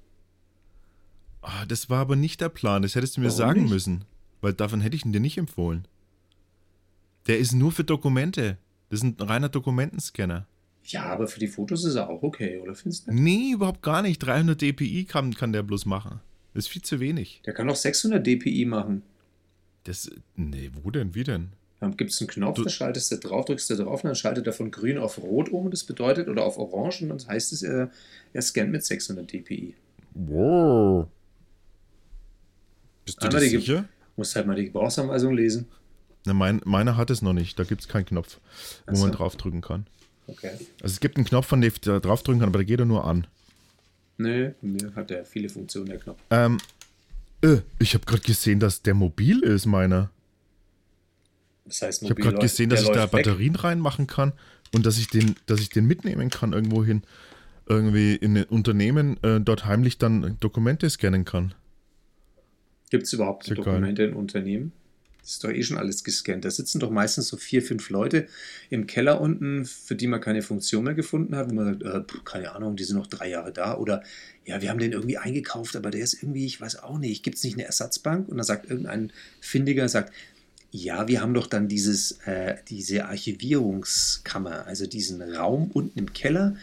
[1.45, 2.81] Ah, das war aber nicht der Plan.
[2.81, 3.71] Das hättest du mir Warum sagen nicht?
[3.71, 4.05] müssen.
[4.41, 5.87] Weil davon hätte ich ihn dir nicht empfohlen.
[7.27, 8.57] Der ist nur für Dokumente.
[8.89, 10.45] Das ist ein reiner Dokumentenscanner.
[10.85, 13.13] Ja, aber für die Fotos ist er auch okay, oder findest du?
[13.13, 14.19] Nee, überhaupt gar nicht.
[14.19, 16.19] 300 dpi kann, kann der bloß machen.
[16.53, 17.41] Das ist viel zu wenig.
[17.45, 19.01] Der kann auch 600 dpi machen.
[19.85, 21.15] Das, nee, wo denn?
[21.15, 21.49] Wie denn?
[21.79, 24.15] Dann gibt es einen Knopf, Du- da schaltest du drauf, drückst du drauf und dann
[24.15, 25.71] schaltet er von grün auf rot um.
[25.71, 27.89] Das bedeutet, oder auf orange und dann heißt es, er,
[28.33, 29.73] er scannt mit 600 dpi.
[30.13, 31.07] Wow.
[33.05, 33.85] Bist du dir die Ge- sicher?
[34.15, 35.67] Musst halt mal die Gebrauchsanweisung lesen.
[36.25, 37.57] Na, mein, meiner hat es noch nicht.
[37.59, 38.39] Da gibt es keinen Knopf,
[38.87, 39.03] wo so.
[39.03, 39.87] man draufdrücken kann.
[40.27, 40.51] Okay.
[40.81, 42.85] Also es gibt einen Knopf, von dem ich da draufdrücken kann, aber der geht er
[42.85, 43.27] nur an.
[44.17, 46.19] Nö, mir hat er viele Funktionen, der Knopf.
[46.29, 46.59] Ähm,
[47.41, 50.11] äh, ich habe gerade gesehen, dass der mobil ist, meiner.
[51.65, 53.25] Das heißt, Ich habe gerade gesehen, dass ich da läuft weg.
[53.25, 54.33] Batterien reinmachen kann
[54.73, 57.03] und dass ich den, dass ich den mitnehmen kann irgendwo hin.
[57.65, 61.53] Irgendwie in ein Unternehmen äh, dort heimlich dann Dokumente scannen kann.
[62.93, 63.55] Gibt es überhaupt geil.
[63.55, 64.71] Dokumente in Unternehmen?
[65.19, 66.45] Das ist doch eh schon alles gescannt.
[66.45, 68.27] Da sitzen doch meistens so vier, fünf Leute
[68.69, 72.17] im Keller unten, für die man keine Funktion mehr gefunden hat, wo man sagt, äh,
[72.23, 73.77] keine Ahnung, die sind noch drei Jahre da.
[73.77, 74.03] Oder
[74.45, 77.37] ja, wir haben den irgendwie eingekauft, aber der ist irgendwie, ich weiß auch nicht, gibt
[77.37, 78.29] es nicht eine Ersatzbank?
[78.29, 80.13] Und dann sagt irgendein Findiger, sagt,
[80.69, 86.57] ja, wir haben doch dann dieses, äh, diese Archivierungskammer, also diesen Raum unten im Keller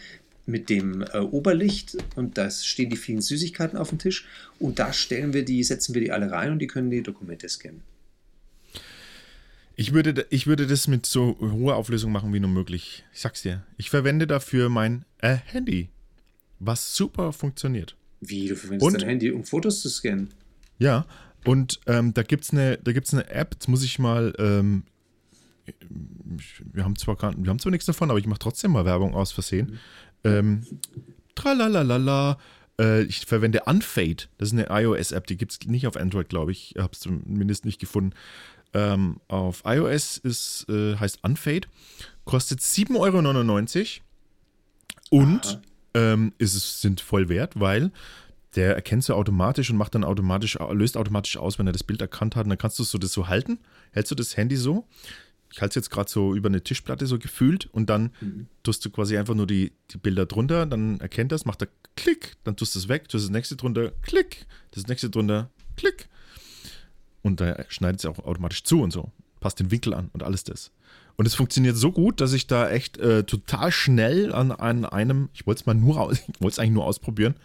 [0.51, 4.27] mit dem äh, Oberlicht und da stehen die vielen Süßigkeiten auf dem Tisch
[4.59, 7.49] und da stellen wir die, setzen wir die alle rein und die können die Dokumente
[7.49, 7.81] scannen.
[9.75, 13.03] Ich würde, ich würde das mit so hoher Auflösung machen wie nur möglich.
[13.13, 13.63] Ich sag's dir.
[13.77, 15.89] Ich verwende dafür mein äh, Handy,
[16.59, 17.95] was super funktioniert.
[18.19, 19.01] Wie, du verwendest Und?
[19.01, 20.29] dein Handy, um Fotos zu scannen?
[20.77, 21.07] Ja,
[21.45, 24.83] und ähm, da gibt es eine, da gibt's eine App, jetzt muss ich mal, ähm,
[26.71, 29.15] wir haben zwar gar, wir haben zwar nichts davon, aber ich mache trotzdem mal Werbung
[29.15, 29.79] aus Versehen.
[30.23, 30.65] Ähm,
[31.35, 32.37] tralalala,
[32.79, 36.51] äh, ich verwende Unfade, das ist eine iOS-App, die gibt es nicht auf Android, glaube
[36.51, 38.13] ich, habe es zumindest nicht gefunden.
[38.73, 41.67] Ähm, auf iOS ist, äh, heißt Unfade,
[42.25, 43.99] kostet 7,99
[45.11, 45.61] Euro und
[45.93, 47.91] ähm, ist es sind voll wert, weil
[48.55, 52.01] der erkennt so automatisch und macht dann automatisch, löst automatisch aus, wenn er das Bild
[52.01, 52.45] erkannt hat.
[52.45, 53.59] Und dann kannst du so das so halten,
[53.91, 54.85] hältst du das Handy so.
[55.51, 58.11] Ich halte es jetzt gerade so über eine Tischplatte so gefühlt und dann
[58.63, 62.37] tust du quasi einfach nur die, die Bilder drunter, dann erkennt das, macht er Klick,
[62.43, 66.07] dann tust du es weg, tust das nächste drunter, Klick, das nächste drunter, Klick.
[67.21, 69.11] Und da schneidet es auch automatisch zu und so.
[69.39, 70.71] Passt den Winkel an und alles das.
[71.17, 75.29] Und es funktioniert so gut, dass ich da echt äh, total schnell an, an einem,
[75.33, 77.35] ich wollte es mal nur aus, ich wollte es eigentlich nur ausprobieren,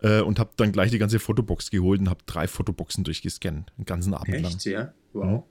[0.00, 3.84] äh, und habe dann gleich die ganze Fotobox geholt und habe drei Fotoboxen durchgescannt, den
[3.84, 4.52] ganzen Abend lang.
[4.52, 4.92] Echt, ja?
[5.12, 5.44] Wow.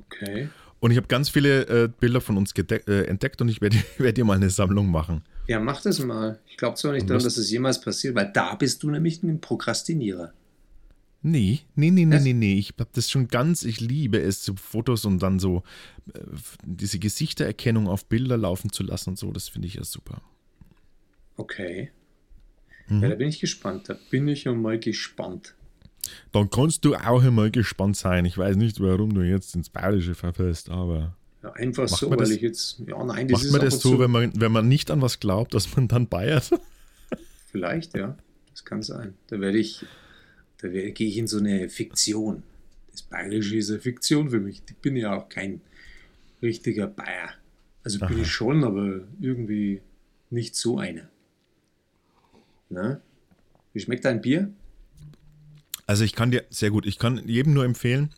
[0.00, 0.48] Okay.
[0.86, 4.16] Und ich habe ganz viele äh, Bilder von uns äh, entdeckt und ich werde werd
[4.16, 5.24] dir mal eine Sammlung machen.
[5.48, 6.38] Ja, mach das mal.
[6.48, 9.20] Ich glaube zwar nicht daran, das- dass es jemals passiert, weil da bist du nämlich
[9.24, 10.32] ein Prokrastinierer.
[11.22, 12.54] Nee, nee, nee, nee, nee, nee.
[12.54, 15.64] Ich habe das schon ganz, ich liebe es, so Fotos und dann so
[16.14, 16.20] äh,
[16.64, 19.32] diese Gesichtererkennung auf Bilder laufen zu lassen und so.
[19.32, 20.22] Das finde ich ja super.
[21.36, 21.90] Okay.
[22.86, 23.02] Mhm.
[23.02, 23.88] Ja, da bin ich gespannt.
[23.88, 25.56] Da bin ich ja mal gespannt.
[26.32, 28.24] Dann kannst du auch einmal gespannt sein.
[28.24, 32.30] Ich weiß nicht, warum du jetzt ins Bayerische verfällst, aber Ja, einfach so, weil das-
[32.30, 32.80] ich jetzt.
[32.86, 35.20] Ja, nein, das macht ist man das so, wenn man, wenn man nicht an was
[35.20, 36.50] glaubt, dass man dann bayert?
[37.50, 38.16] Vielleicht, ja.
[38.50, 39.14] Das kann sein.
[39.28, 39.84] Da werde ich,
[40.58, 42.42] da werde, gehe ich in so eine Fiktion.
[42.92, 44.62] Das Bayerische ist eine Fiktion für mich.
[44.68, 45.60] Ich bin ja auch kein
[46.42, 47.30] richtiger Bayer.
[47.84, 48.22] Also bin Aha.
[48.22, 49.80] ich schon, aber irgendwie
[50.30, 51.08] nicht so einer.
[52.68, 53.00] Na?
[53.72, 54.50] Wie schmeckt dein Bier?
[55.86, 58.12] Also ich kann dir, sehr gut, ich kann jedem nur empfehlen,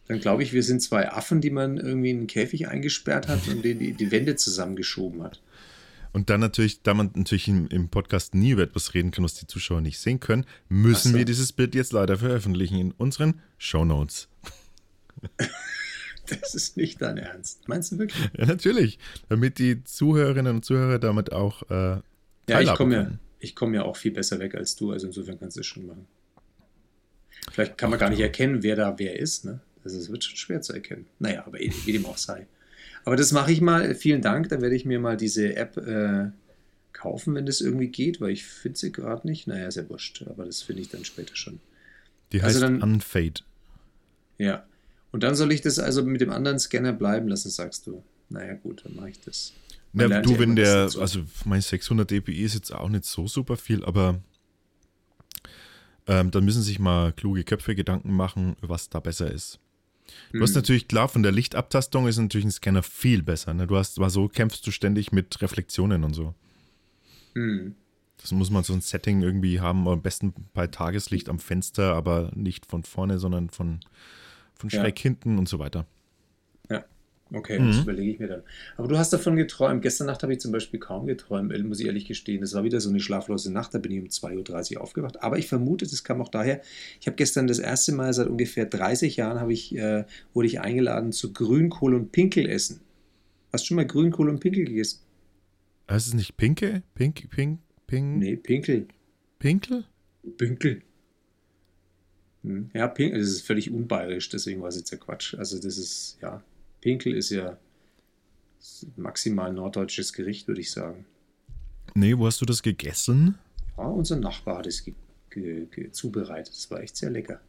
[0.08, 3.48] Dann glaube ich, wir sind zwei Affen, die man irgendwie in einen Käfig eingesperrt hat
[3.48, 5.42] und denen die, die Wände zusammengeschoben hat.
[6.14, 9.36] Und dann natürlich, da man natürlich im, im Podcast nie über etwas reden kann, was
[9.36, 11.18] die Zuschauer nicht sehen können, müssen so.
[11.18, 14.28] wir dieses Bild jetzt leider veröffentlichen in unseren Shownotes.
[16.28, 17.68] Das ist nicht dein Ernst.
[17.68, 18.30] Meinst du wirklich?
[18.38, 19.00] Ja, natürlich.
[19.28, 22.00] Damit die Zuhörerinnen und Zuhörer damit auch äh,
[22.48, 25.40] Ja, ich komme ja, ich komm ja auch viel besser weg als du, also insofern
[25.40, 26.08] kannst du es schon machen.
[27.52, 29.44] Vielleicht kann man gar nicht erkennen, wer da wer ist.
[29.46, 29.60] Ne?
[29.84, 31.06] Also es wird schon schwer zu erkennen.
[31.20, 32.48] Naja, aber eh- wie dem auch sei.
[33.04, 33.96] Aber das mache ich mal.
[33.96, 34.48] Vielen Dank.
[34.50, 36.30] Dann werde ich mir mal diese App äh,
[36.94, 39.48] kaufen, wenn das irgendwie geht, weil ich finde sie gerade nicht.
[39.48, 40.24] Naja, ist ja wurscht.
[40.30, 41.60] Aber das finde ich dann später schon.
[42.32, 43.42] Die Also heißt dann- Unfade.
[44.38, 44.66] Ja.
[45.12, 48.04] Und dann soll ich das also mit dem anderen Scanner bleiben lassen, sagst du.
[48.30, 49.54] Naja, gut, dann mache ich das.
[49.94, 53.04] Man Na, lernt du, ja wenn der, also mein 600 dpi ist jetzt auch nicht
[53.04, 54.22] so super viel, aber
[56.08, 59.60] ähm, da müssen sich mal kluge Köpfe Gedanken machen, was da besser ist.
[60.32, 60.56] Du hast Hm.
[60.56, 63.54] natürlich klar, von der Lichtabtastung ist natürlich ein Scanner viel besser.
[63.54, 63.68] Ne?
[63.68, 66.34] Du hast, war so kämpfst du ständig mit Reflexionen und so.
[67.36, 67.76] Hm.
[68.18, 72.32] Das muss man so ein Setting irgendwie haben, am besten bei Tageslicht am Fenster, aber
[72.36, 73.80] nicht von vorne, sondern von,
[74.62, 75.04] von schräg ja.
[75.04, 75.86] hinten und so weiter.
[76.70, 76.86] Ja,
[77.34, 77.68] okay, mhm.
[77.68, 78.44] das überlege ich mir dann.
[78.78, 79.82] Aber du hast davon geträumt.
[79.82, 82.42] Gestern Nacht habe ich zum Beispiel kaum geträumt, muss ich ehrlich gestehen.
[82.42, 85.22] Das war wieder so eine schlaflose Nacht, da bin ich um 2.30 Uhr aufgewacht.
[85.22, 86.62] Aber ich vermute, das kam auch daher,
[87.00, 91.12] ich habe gestern das erste Mal seit ungefähr 30 Jahren ich, äh, wurde ich eingeladen
[91.12, 92.82] zu Grünkohl und Pinkel essen.
[93.52, 95.00] Hast du schon mal Grünkohl und Pinkel gegessen?
[95.90, 96.84] Heißt es nicht Pinke?
[96.96, 98.18] Pink, Pink, Pink?
[98.20, 98.88] Nee, Pinkel.
[99.40, 99.86] Pinkel?
[100.38, 100.84] Pinkel.
[102.44, 102.70] Hm.
[102.74, 105.36] Ja, Pinkel, das ist völlig unbayerisch, deswegen war es jetzt ja Quatsch.
[105.36, 106.44] Also das ist, ja,
[106.82, 107.58] Pinkel ist ja
[108.96, 111.06] maximal norddeutsches Gericht, würde ich sagen.
[111.94, 113.38] Nee, wo hast du das gegessen?
[113.78, 114.84] Ja, unser Nachbar hat es
[115.92, 116.54] zubereitet.
[116.54, 117.42] Das war echt sehr lecker.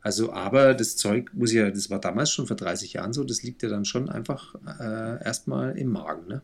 [0.00, 3.42] Also, aber das Zeug muss ja, das war damals schon vor 30 Jahren so, das
[3.42, 6.42] liegt ja dann schon einfach äh, erstmal im Magen, ne?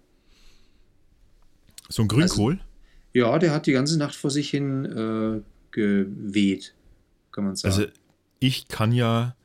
[1.89, 2.55] So ein Grünkohl?
[2.55, 2.65] Also,
[3.13, 6.75] ja, der hat die ganze Nacht vor sich hin äh, geweht,
[7.33, 7.75] kann man sagen.
[7.75, 7.87] Also
[8.39, 9.37] ich kann ja,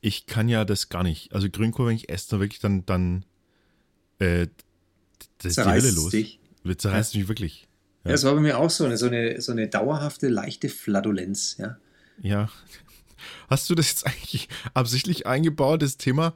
[0.00, 1.32] ich kann ja das gar nicht.
[1.32, 3.24] Also Grünkohl, wenn ich esse, dann wirklich dann, dann
[4.18, 4.48] äh,
[5.38, 6.10] das ist die Hölle los.
[6.10, 6.40] Dich.
[6.76, 7.20] Zerreißt ja.
[7.20, 7.68] mich wirklich.
[8.04, 8.10] Ja.
[8.10, 11.56] ja, das war bei mir auch so eine, so eine, so eine dauerhafte, leichte Flatulenz,
[11.58, 11.78] ja.
[12.20, 12.50] Ja.
[13.48, 16.34] Hast du das jetzt eigentlich absichtlich eingebaut, das Thema,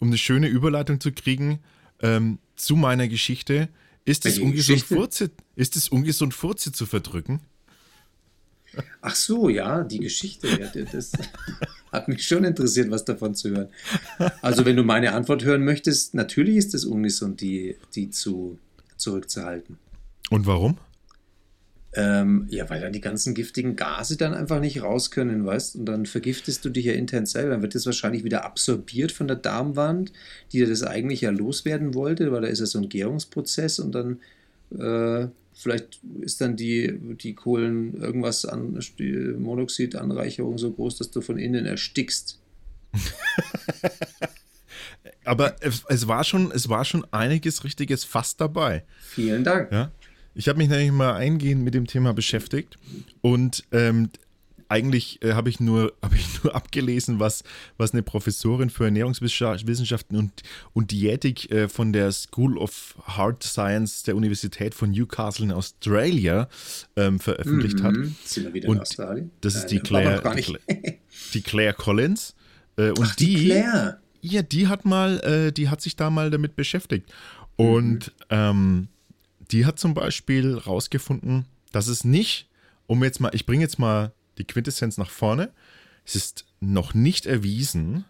[0.00, 1.60] um eine schöne Überleitung zu kriegen
[2.00, 3.68] ähm, zu meiner Geschichte?
[4.04, 7.40] Ist es ungesund, Furze, ist es ungesund, Furze zu verdrücken?
[9.00, 10.48] Ach so, ja, die Geschichte.
[10.48, 11.12] Ja, das
[11.92, 13.68] hat mich schon interessiert, was davon zu hören.
[14.42, 18.58] Also, wenn du meine Antwort hören möchtest, natürlich ist es ungesund, die, die zu,
[18.96, 19.78] zurückzuhalten.
[20.30, 20.78] Und warum?
[21.96, 25.86] Ähm, ja, weil dann die ganzen giftigen Gase dann einfach nicht raus können, weißt Und
[25.86, 27.52] dann vergiftest du dich ja intern selber.
[27.52, 30.12] Dann wird das wahrscheinlich wieder absorbiert von der Darmwand,
[30.52, 34.18] die das eigentlich ja loswerden wollte, weil da ist ja so ein Gärungsprozess und dann
[34.78, 41.22] äh, vielleicht ist dann die, die Kohlen irgendwas an die Monoxidanreicherung so groß, dass du
[41.22, 42.38] von innen erstickst.
[45.24, 48.84] Aber es, es, war schon, es war schon einiges richtiges fast dabei.
[49.00, 49.72] Vielen Dank.
[49.72, 49.90] Ja?
[50.34, 52.76] Ich habe mich nämlich mal eingehend mit dem Thema beschäftigt
[53.22, 54.10] und ähm,
[54.68, 57.44] eigentlich äh, habe ich, nur, hab ich nur abgelesen, was,
[57.76, 64.02] was eine Professorin für Ernährungswissenschaften und, und Diätik äh, von der School of Hard Science
[64.02, 66.48] der Universität von Newcastle in Australia
[66.96, 67.82] ähm, veröffentlicht mhm.
[67.82, 67.94] hat.
[68.24, 69.30] Sind wir wieder und in Australien?
[69.40, 70.98] Das ist die Claire, die Claire,
[71.34, 72.34] die Claire Collins.
[72.76, 74.00] Äh, und Ach, die, die Claire.
[74.22, 77.12] Ja, die hat mal, äh, die hat sich da mal damit beschäftigt.
[77.56, 78.24] Und mhm.
[78.30, 78.88] ähm,
[79.50, 82.48] die hat zum Beispiel rausgefunden, dass es nicht,
[82.86, 85.52] um jetzt mal, ich bringe jetzt mal die Quintessenz nach vorne,
[86.04, 88.04] es ist noch nicht erwiesen,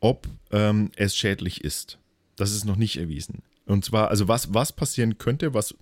[0.00, 1.98] ob ähm, es schädlich ist.
[2.36, 3.42] Das ist noch nicht erwiesen.
[3.66, 5.74] Und zwar, also was, was passieren könnte, was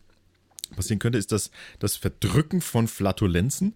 [0.77, 3.75] passieren könnte, ist, dass das Verdrücken von Flatulenzen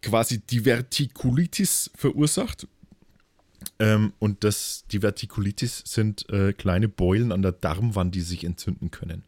[0.00, 2.66] quasi die Vertikulitis verursacht.
[3.78, 8.90] Ähm, und das, die Vertikulitis sind äh, kleine Beulen an der Darmwand, die sich entzünden
[8.90, 9.24] können.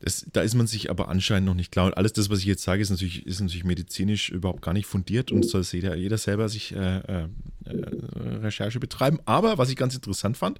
[0.00, 1.86] Das, da ist man sich aber anscheinend noch nicht klar.
[1.86, 4.86] Und alles das, was ich jetzt sage, ist natürlich, ist natürlich medizinisch überhaupt gar nicht
[4.86, 7.28] fundiert und soll jeder, jeder selber sich äh, äh,
[7.64, 9.20] Recherche betreiben.
[9.24, 10.58] Aber was ich ganz interessant fand,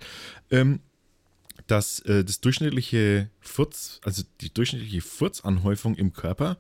[0.51, 0.81] ähm,
[1.67, 6.57] dass äh, das durchschnittliche Furz, also die durchschnittliche Furzanhäufung im Körper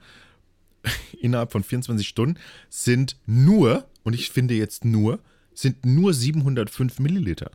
[1.20, 5.20] innerhalb von 24 Stunden sind nur, und ich finde jetzt nur,
[5.54, 7.50] sind nur 705 Milliliter.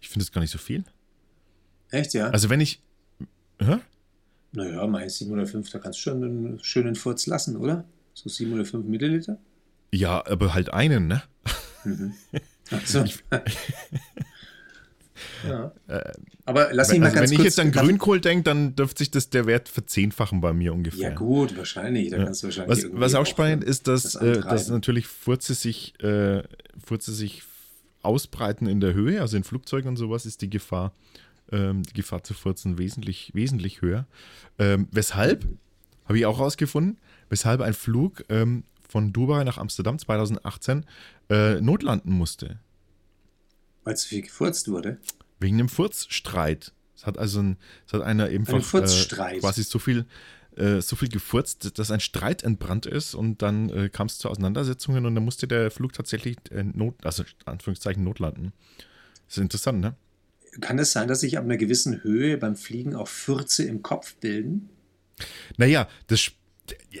[0.00, 0.84] Ich finde das gar nicht so viel.
[1.90, 2.28] Echt, ja?
[2.28, 2.80] Also wenn ich.
[3.58, 3.78] Hä?
[4.52, 7.84] Naja, mein 705, da kannst du schon einen schönen Furz lassen, oder?
[8.14, 9.38] So 705 Milliliter?
[9.90, 11.22] Ja, aber halt einen, ne?
[11.84, 12.12] Mhm.
[12.70, 13.04] Achso.
[15.48, 15.72] ja.
[15.88, 16.12] Äh,
[16.44, 19.10] aber lass mich mal also ganz Wenn ich jetzt an Grünkohl denke, dann dürfte sich
[19.10, 21.10] das der Wert verzehnfachen bei mir ungefähr.
[21.10, 22.10] Ja, gut, wahrscheinlich.
[22.10, 25.54] Da kannst du wahrscheinlich was, was auch spannend ist, dass, das äh, dass natürlich Furze
[25.54, 26.42] sich, äh,
[26.82, 27.42] Furze sich
[28.02, 30.92] ausbreiten in der Höhe, also in Flugzeugen und sowas, ist die Gefahr
[31.52, 34.06] ähm, die Gefahr zu furzen wesentlich, wesentlich höher.
[34.58, 35.46] Ähm, weshalb,
[36.04, 40.84] habe ich auch rausgefunden, weshalb ein Flug ähm, von Dubai nach Amsterdam 2018
[41.30, 42.58] äh, notlanden musste.
[43.84, 44.98] Weil zu viel gefurzt wurde?
[45.40, 46.72] Wegen einem Furzstreit.
[46.94, 50.06] Es hat also ein, es hat einer eben ein äh, quasi so viel,
[50.56, 54.28] äh, so viel gefurzt, dass ein Streit entbrannt ist und dann äh, kam es zu
[54.28, 58.52] Auseinandersetzungen und dann musste der Flug tatsächlich äh, Not, also Anführungszeichen notlanden.
[59.26, 59.96] Das ist interessant, ne?
[60.60, 64.14] Kann es sein, dass sich ab einer gewissen Höhe beim Fliegen auch Fürze im Kopf
[64.16, 64.68] bilden?
[65.56, 66.32] Naja, das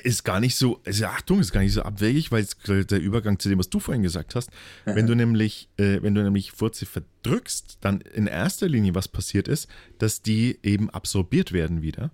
[0.02, 3.48] ist gar nicht so, also Achtung, ist gar nicht so abwegig, weil der Übergang zu
[3.48, 4.50] dem, was du vorhin gesagt hast,
[4.84, 4.96] Aha.
[4.96, 9.48] wenn du nämlich, äh, wenn du nämlich Furze verdrückst, dann in erster Linie was passiert
[9.48, 12.10] ist, dass die eben absorbiert werden wieder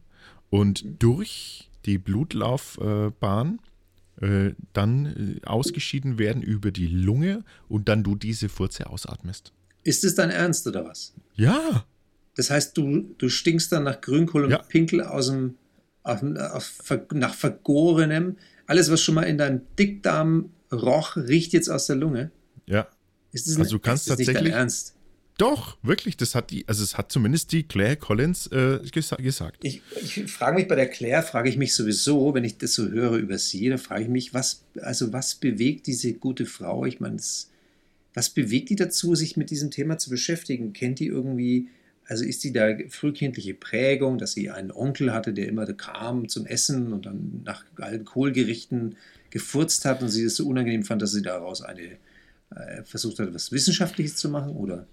[0.50, 3.60] und durch die Blutlaufbahn
[4.20, 9.52] äh, dann äh, ausgeschieden werden über die Lunge und dann du diese Furze ausatmest.
[9.84, 11.14] Ist es dein Ernst oder was?
[11.34, 11.84] Ja.
[12.34, 14.58] Das heißt, du, du stinkst dann nach Grünkohl und Ja.
[14.58, 15.56] Pinkel aus dem,
[16.02, 16.72] auf, auf,
[17.12, 18.36] nach Vergorenem.
[18.66, 22.30] Alles, was schon mal in deinem Dickdarm roch, riecht jetzt aus der Lunge.
[22.66, 22.86] Ja.
[23.32, 24.94] Ist das, Also du kannst das nicht dein tatsächlich- Ernst?
[25.38, 29.58] Doch, wirklich, das hat die, also es hat zumindest die Claire Collins äh, gesa gesagt.
[29.62, 32.88] Ich, ich frage mich bei der Claire, frage ich mich sowieso, wenn ich das so
[32.88, 36.84] höre über sie, da frage ich mich, was, also was bewegt diese gute Frau?
[36.86, 37.50] Ich meine, es-
[38.18, 40.72] was bewegt die dazu, sich mit diesem Thema zu beschäftigen?
[40.72, 41.68] Kennt die irgendwie,
[42.04, 46.44] also ist die da frühkindliche Prägung, dass sie einen Onkel hatte, der immer kam zum
[46.44, 48.96] Essen und dann nach alten Kohlgerichten
[49.30, 51.96] gefurzt hat und sie das so unangenehm fand, dass sie daraus eine
[52.56, 54.56] äh, versucht hat, was Wissenschaftliches zu machen?
[54.56, 54.88] Oder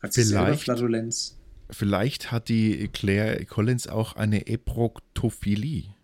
[0.00, 0.56] hat sie selber.
[0.56, 1.36] Flatulenz?
[1.70, 5.96] Vielleicht hat die Claire Collins auch eine Eproktophilie.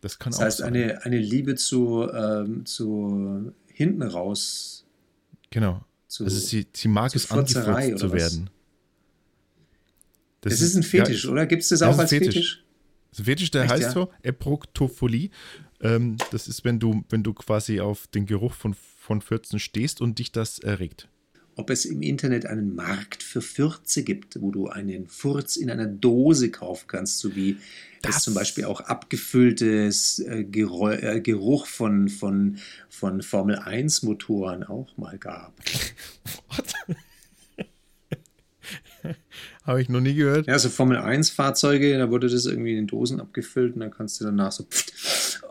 [0.00, 4.87] Das kann Das auch heißt, eine, eine Liebe zu, ähm, zu hinten raus.
[5.50, 5.84] Genau.
[6.06, 8.50] Zu, also sie, sie mag es angefurzt zu werden.
[10.40, 11.46] das, ist ein Fetisch, ja, oder?
[11.46, 12.34] Gibt es das das auch ist als Fetisch?
[12.34, 12.64] Fetisch.
[13.10, 13.92] Das Fetisch, der Echt, heißt ja?
[13.92, 15.30] so, Eproktophilie.
[15.80, 20.00] Ähm, das ist, wenn du, wenn du quasi auf den Geruch von, von Fürzen stehst
[20.00, 21.08] und dich das erregt.
[21.58, 25.86] Ob es im Internet einen Markt für Fürze gibt, wo du einen Furz in einer
[25.86, 27.56] Dose kaufen kannst, so wie
[28.02, 35.18] es Das- zum Beispiel auch abgefülltes äh, äh, Geruch von, von, von Formel-1-Motoren auch mal
[35.18, 35.52] gab.
[39.64, 40.46] Habe ich noch nie gehört.
[40.46, 44.24] Ja, so Formel-1-Fahrzeuge, da wurde das irgendwie in den Dosen abgefüllt und dann kannst du
[44.24, 44.64] danach so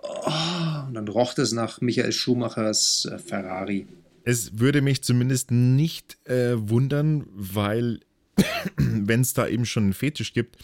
[0.02, 3.88] oh, und dann roch das nach Michael Schumachers äh, Ferrari.
[4.28, 8.02] Es würde mich zumindest nicht äh, wundern, weil
[8.78, 10.58] wenn es da eben schon einen Fetisch gibt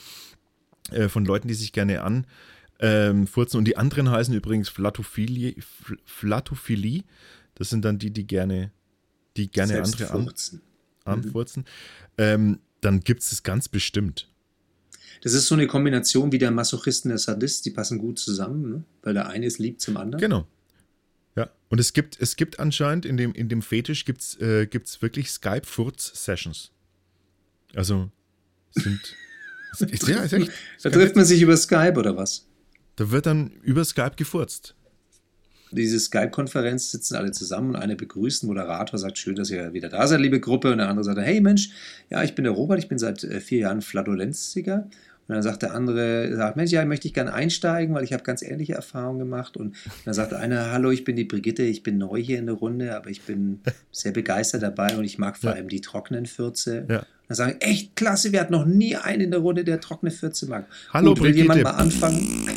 [0.91, 2.27] äh, von Leuten, die sich gerne an
[2.79, 7.03] ähm, furzen und die anderen heißen übrigens Flatophilie, Fl- Flatophilie.
[7.55, 8.71] Das sind dann die, die gerne,
[9.37, 10.61] die gerne Selbst andere an, furzen.
[11.05, 11.65] anfurzen.
[12.17, 14.29] Ähm, dann gibt es es ganz bestimmt.
[15.21, 18.69] Das ist so eine Kombination wie der Masochist und der Sadist, die passen gut zusammen,
[18.69, 18.83] ne?
[19.03, 20.19] weil der eine ist lieb zum anderen.
[20.19, 20.45] Genau.
[21.35, 25.01] Ja, und es gibt, es gibt anscheinend in dem, in dem Fetisch gibt's, äh, gibt's
[25.01, 26.71] wirklich Skype-Furz-Sessions.
[27.75, 28.11] Also
[28.71, 29.15] sind.
[29.79, 30.51] ist, ja, ist echt.
[30.83, 32.47] Da trifft man sich über Skype oder was?
[32.95, 34.75] Da wird dann über Skype gefurzt.
[35.71, 39.89] Diese Skype-Konferenz sitzen alle zusammen und einer begrüßt, ein Moderator sagt, schön, dass ihr wieder
[39.89, 40.71] da seid, liebe Gruppe.
[40.71, 41.71] Und der andere sagt, hey Mensch,
[42.11, 44.87] ja, ich bin der Robert, ich bin seit äh, vier Jahren Flatulenzsieger.
[45.27, 48.23] Und dann sagt der andere, sagt, Mensch, ja, möchte ich gerne einsteigen, weil ich habe
[48.23, 49.55] ganz ähnliche Erfahrungen gemacht.
[49.55, 52.45] Und dann sagt der eine, hallo, ich bin die Brigitte, ich bin neu hier in
[52.45, 55.55] der Runde, aber ich bin sehr begeistert dabei und ich mag vor Ja.
[55.55, 56.85] allem die trockenen Fürze.
[56.89, 57.05] Ja.
[57.29, 60.45] Dann sagen, echt klasse, wir hatten noch nie einen in der Runde, der trockene Fürze
[60.47, 60.65] mag.
[60.91, 62.49] Hallo, Gut, will jemand mal anfangen?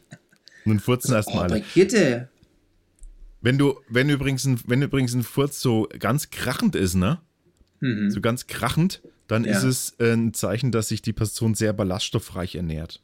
[0.64, 1.60] Nun furzen Oh, erstmal alle.
[1.60, 2.28] Brigitte,
[3.40, 7.20] Wenn du, wenn übrigens ein, wenn übrigens ein Furz so ganz krachend ist, ne?
[7.80, 8.10] Mhm.
[8.10, 9.52] So ganz krachend, dann Ja.
[9.58, 13.02] ist es äh, ein Zeichen, dass sich die Person sehr ballaststoffreich ernährt.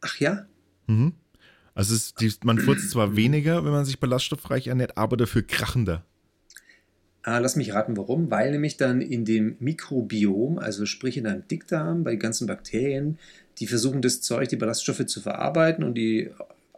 [0.00, 0.44] ach ja,
[0.86, 1.14] Mhm.
[1.74, 6.04] Also es, die, man furzt zwar weniger, wenn man sich ballaststoffreich ernährt, aber dafür krachender.
[7.22, 8.30] Ah, lass mich raten, warum.
[8.30, 13.18] Weil nämlich dann in dem Mikrobiom, also sprich in deinem Dickdarm, bei den ganzen Bakterien,
[13.58, 16.30] die versuchen das Zeug, die Ballaststoffe zu verarbeiten und die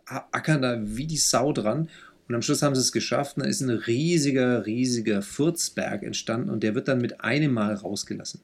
[0.07, 1.89] ackern da wie die Sau dran.
[2.29, 6.51] Und am Schluss haben sie es geschafft und dann ist ein riesiger, riesiger Furzberg entstanden
[6.51, 8.41] und der wird dann mit einem Mal rausgelassen.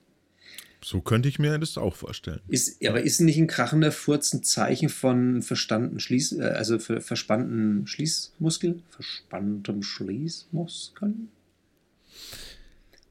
[0.84, 2.40] So könnte ich mir das auch vorstellen.
[2.48, 7.00] Ist, aber ist nicht ein krachender Furz ein Zeichen von verstandenen Schließ, äh, also ver,
[7.00, 8.82] verspannten Schließmuskel?
[8.90, 11.14] Verspanntem Schließmuskel?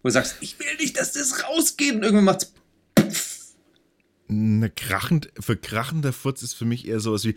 [0.01, 2.53] Wo du sagst, ich will nicht, dass das rausgeht und irgendwann macht's.
[4.27, 7.35] Eine krachend, für krachender Furz ist für mich eher sowas wie.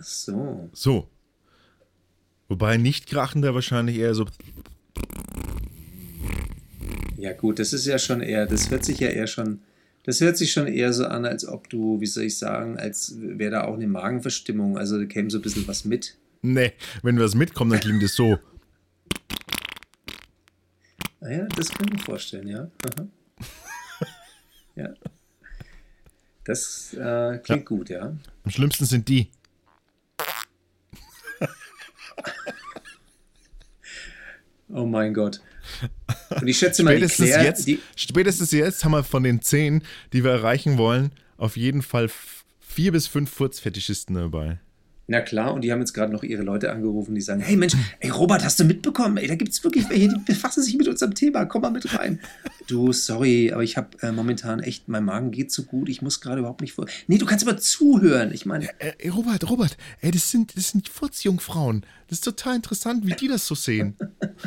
[0.00, 0.70] Ach so.
[0.72, 1.08] So.
[2.48, 4.26] Wobei nicht krachender wahrscheinlich eher so.
[7.18, 9.60] Ja, gut, das ist ja schon eher, das hört sich ja eher schon,
[10.04, 13.14] das hört sich schon eher so an, als ob du, wie soll ich sagen, als
[13.18, 16.16] wäre da auch eine Magenverstimmung, also da käme so ein bisschen was mit.
[16.40, 18.38] Nee, wenn was mitkommt, dann klingt es so.
[21.20, 22.70] Naja, das kann ich mir vorstellen, ja.
[24.76, 24.94] Ja.
[26.44, 28.16] Das äh, klingt gut, ja.
[28.44, 29.30] Am schlimmsten sind die.
[34.72, 35.40] Oh mein Gott.
[36.40, 39.42] Und ich schätze mal, die Spätestens Claire, jetzt, die, spätestens jetzt haben wir von den
[39.42, 42.08] zehn, die wir erreichen wollen, auf jeden Fall
[42.60, 44.58] vier bis fünf Furzfetischisten dabei.
[45.10, 47.74] Na klar, und die haben jetzt gerade noch ihre Leute angerufen, die sagen, hey Mensch,
[47.98, 49.16] ey Robert, hast du mitbekommen?
[49.16, 51.98] Ey, da gibt es wirklich welche, die befassen sich mit unserem Thema, komm mal mit
[51.98, 52.20] rein.
[52.68, 56.20] Du, sorry, aber ich habe äh, momentan echt, mein Magen geht so gut, ich muss
[56.20, 56.86] gerade überhaupt nicht vor...
[57.08, 58.68] Nee, du kannst aber zuhören, ich meine...
[58.78, 61.84] Ey, ey, Robert, Robert, ey, das sind, das sind Furzjungfrauen.
[62.06, 63.96] Das ist total interessant, wie die das so sehen.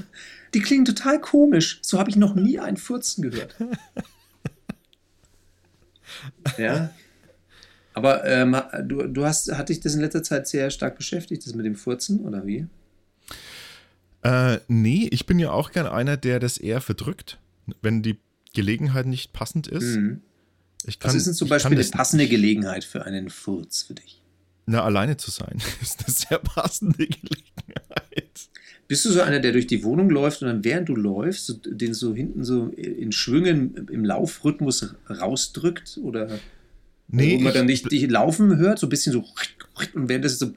[0.53, 3.57] die klingen total komisch, so habe ich noch nie einen Furzen gehört.
[6.57, 6.89] ja,
[7.93, 11.53] aber ähm, du, du hast, hat dich das in letzter Zeit sehr stark beschäftigt, das
[11.53, 12.67] mit dem Furzen, oder wie?
[14.23, 17.39] Äh, nee, ich bin ja auch gern einer, der das eher verdrückt,
[17.81, 18.17] wenn die
[18.53, 19.95] Gelegenheit nicht passend ist.
[19.95, 20.21] Mhm.
[20.85, 24.21] Ich kann, Was ist denn zum Beispiel eine passende Gelegenheit für einen Furz für dich?
[24.65, 28.49] Na, alleine zu sein, ist eine sehr passende Gelegenheit.
[28.87, 31.53] Bist du so einer, der durch die Wohnung läuft und dann während du läufst, so,
[31.53, 35.99] den so hinten so in Schwüngen im Laufrhythmus rausdrückt?
[36.01, 36.39] Oder?
[37.15, 39.23] Nee, wo man dann dich, dich laufen hört, so ein bisschen so
[39.93, 40.51] und während das so.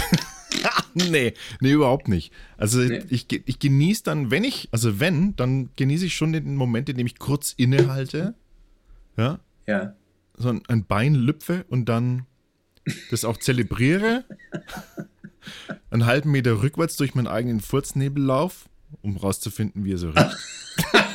[0.94, 2.32] nee, nee, überhaupt nicht.
[2.56, 3.02] Also nee.
[3.10, 6.96] ich, ich genieße dann, wenn ich, also wenn, dann genieße ich schon den Moment, in
[6.96, 8.34] dem ich kurz innehalte.
[9.18, 9.40] Ja.
[9.66, 9.94] Ja.
[10.38, 12.24] So ein, ein Bein lüpfe und dann
[13.10, 14.24] das auch zelebriere.
[15.90, 18.70] einen halben Meter rückwärts durch meinen eigenen Furznebel lauf,
[19.02, 20.36] um rauszufinden, wie er so riecht.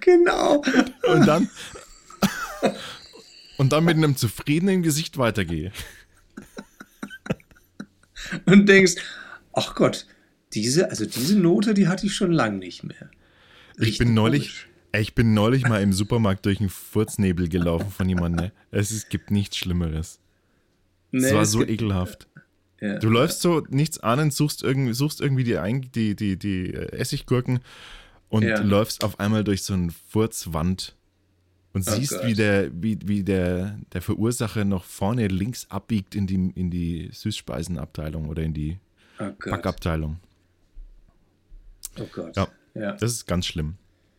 [0.00, 0.62] Genau.
[1.06, 1.48] Und dann,
[3.58, 5.72] und dann mit einem zufriedenen Gesicht weitergehe.
[8.46, 8.94] Und denkst,
[9.52, 10.06] ach Gott,
[10.52, 13.10] diese, also diese Note, die hatte ich schon lange nicht mehr.
[13.78, 18.08] Richtig ich bin neulich, ich bin neulich mal im Supermarkt durch einen Furznebel gelaufen von
[18.08, 18.46] jemandem.
[18.46, 18.52] Ne?
[18.70, 20.20] Es, es gibt nichts Schlimmeres.
[21.12, 22.28] Nee, es war so gibt, ekelhaft.
[22.80, 25.56] Ja, du läufst so nichts ahnend, suchst irgendwie, suchst irgendwie die,
[25.90, 27.60] die, die, die Essiggurken
[28.28, 28.60] und ja.
[28.60, 30.96] läufst auf einmal durch so eine Furzwand
[31.72, 32.26] und oh siehst, Gott.
[32.26, 37.10] wie, der, wie, wie der, der Verursacher noch vorne links abbiegt in die, in die
[37.12, 38.78] Süßspeisenabteilung oder in die
[39.18, 40.18] oh Backabteilung.
[42.00, 42.36] Oh Gott.
[42.36, 43.76] Ja, ja, das ist ganz schlimm.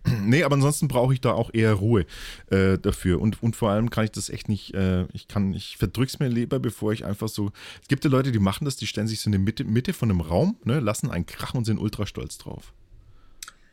[0.24, 2.06] Nee, aber ansonsten brauche ich da auch eher Ruhe
[2.50, 3.20] äh, dafür.
[3.20, 6.30] Und, und vor allem kann ich das echt nicht, äh, ich kann, ich verdrück's mir
[6.30, 7.52] lieber, bevor ich einfach so.
[7.82, 9.94] Es gibt ja Leute, die machen das, die stellen sich so in die Mitte, Mitte
[9.94, 12.74] von einem Raum, ne, lassen einen krachen und sind ultra stolz drauf.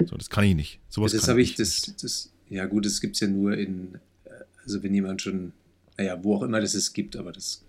[0.05, 0.81] So, das kann ich nicht.
[0.89, 4.31] Sowas das habe ich, das, das, ja gut, das gibt es ja nur in, äh,
[4.63, 5.53] also wenn jemand schon,
[5.97, 7.63] naja, wo auch immer das es gibt, aber das.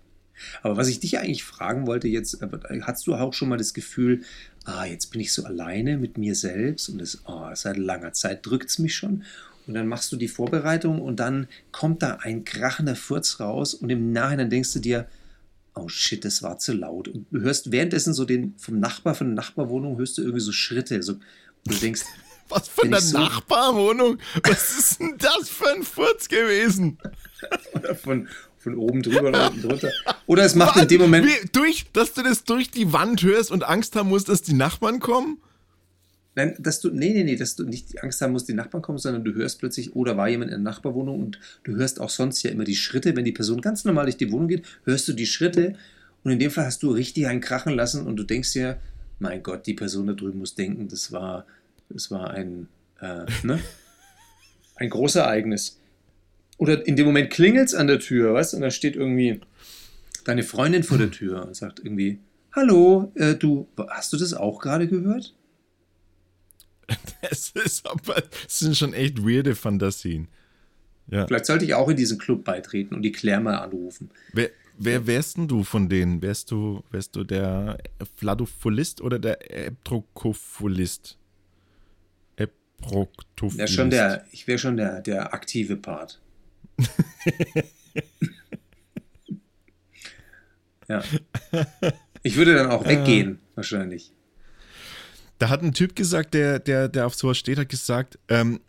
[0.62, 2.38] Aber was ich dich eigentlich fragen wollte jetzt,
[2.82, 4.22] hast du auch schon mal das Gefühl,
[4.64, 8.44] ah, jetzt bin ich so alleine mit mir selbst und das, oh, seit langer Zeit
[8.44, 9.24] drückt es mich schon.
[9.66, 13.90] Und dann machst du die Vorbereitung und dann kommt da ein krachender Furz raus und
[13.90, 15.08] im Nachhinein denkst du dir,
[15.74, 17.08] oh shit, das war zu laut.
[17.08, 20.52] Und du hörst währenddessen so den vom Nachbar, von der Nachbarwohnung, hörst du irgendwie so
[20.52, 21.16] Schritte, so
[21.66, 22.02] Du denkst,
[22.48, 24.18] was für eine so Nachbarwohnung?
[24.44, 26.98] Was ist denn das für ein Furz gewesen?
[27.74, 29.90] Oder von, von oben drüber oder unten drunter.
[30.26, 30.82] Oder es macht was?
[30.82, 31.26] in dem Moment.
[31.26, 34.54] Wie, durch, dass du das durch die Wand hörst und Angst haben musst, dass die
[34.54, 35.38] Nachbarn kommen?
[36.36, 38.98] Nein, dass du, nee, nee, nee, dass du nicht Angst haben musst, die Nachbarn kommen,
[38.98, 42.42] sondern du hörst plötzlich, oder war jemand in der Nachbarwohnung und du hörst auch sonst
[42.42, 45.14] ja immer die Schritte, wenn die Person ganz normal durch die Wohnung geht, hörst du
[45.14, 45.76] die Schritte
[46.24, 48.78] und in dem Fall hast du richtig einen krachen lassen und du denkst dir,
[49.18, 51.46] mein Gott, die Person da drüben muss denken, das war,
[51.88, 52.68] das war ein,
[53.00, 53.60] äh, ne?
[54.76, 55.80] ein großes Ereignis.
[56.58, 59.40] Oder in dem Moment klingelt es an der Tür, weißt du, und da steht irgendwie
[60.24, 62.18] deine Freundin vor der Tür und sagt irgendwie,
[62.52, 65.34] hallo, äh, du, hast du das auch gerade gehört?
[67.22, 70.28] Das, ist aber, das sind schon echt weirde Fantasien.
[71.08, 71.26] Ja.
[71.26, 74.10] Vielleicht sollte ich auch in diesen Club beitreten und die Claire mal anrufen.
[74.32, 76.20] Wer, Wer wärst denn du von denen?
[76.20, 77.78] Wärst du, wärst du der
[78.16, 81.18] Fladophilist oder der Eprokophilist?
[82.80, 83.58] Eprokophilist.
[83.58, 86.20] Ja, schon der, ich wäre schon der, der aktive Part.
[90.88, 91.02] ja.
[92.22, 94.12] Ich würde dann auch weggehen, wahrscheinlich.
[95.38, 98.60] Da hat ein Typ gesagt, der, der, der auf sowas steht, hat gesagt, ähm,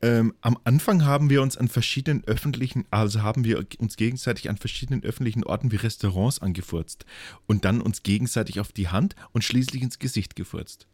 [0.00, 4.56] ähm, am Anfang haben wir uns an verschiedenen öffentlichen, also haben wir uns gegenseitig an
[4.56, 7.06] verschiedenen öffentlichen Orten wie Restaurants angefurzt
[7.46, 10.88] und dann uns gegenseitig auf die Hand und schließlich ins Gesicht gefurzt.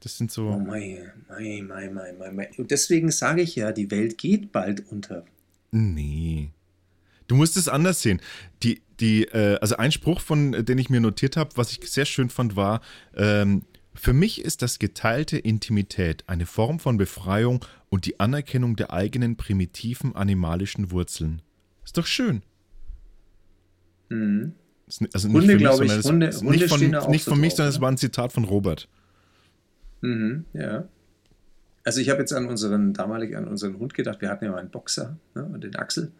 [0.00, 0.48] Das sind so.
[0.48, 2.48] Oh mein, mein, mein, mein, mein, mein.
[2.58, 5.24] Und deswegen sage ich ja, die Welt geht bald unter.
[5.70, 6.50] Nee.
[7.28, 8.20] Du musst es anders sehen.
[8.62, 12.04] Die, die, äh, also ein Spruch, von den ich mir notiert habe, was ich sehr
[12.04, 12.80] schön fand, war,
[13.16, 13.62] ähm,
[13.94, 19.36] für mich ist das geteilte Intimität eine Form von Befreiung und die Anerkennung der eigenen
[19.36, 21.42] primitiven animalischen Wurzeln.
[21.84, 22.42] Ist doch schön.
[24.10, 24.52] Mhm.
[25.12, 26.80] Also nicht Hunde, glaube ich, Hunde, Hunde nicht von,
[27.10, 27.80] nicht von so mich, drauf, sondern es ne?
[27.80, 28.88] war ein Zitat von Robert.
[30.00, 30.88] Mhm, ja.
[31.84, 34.58] Also ich habe jetzt an unseren, damalig an unseren Hund gedacht, wir hatten ja mal
[34.58, 36.10] einen Boxer, ne, den Axel.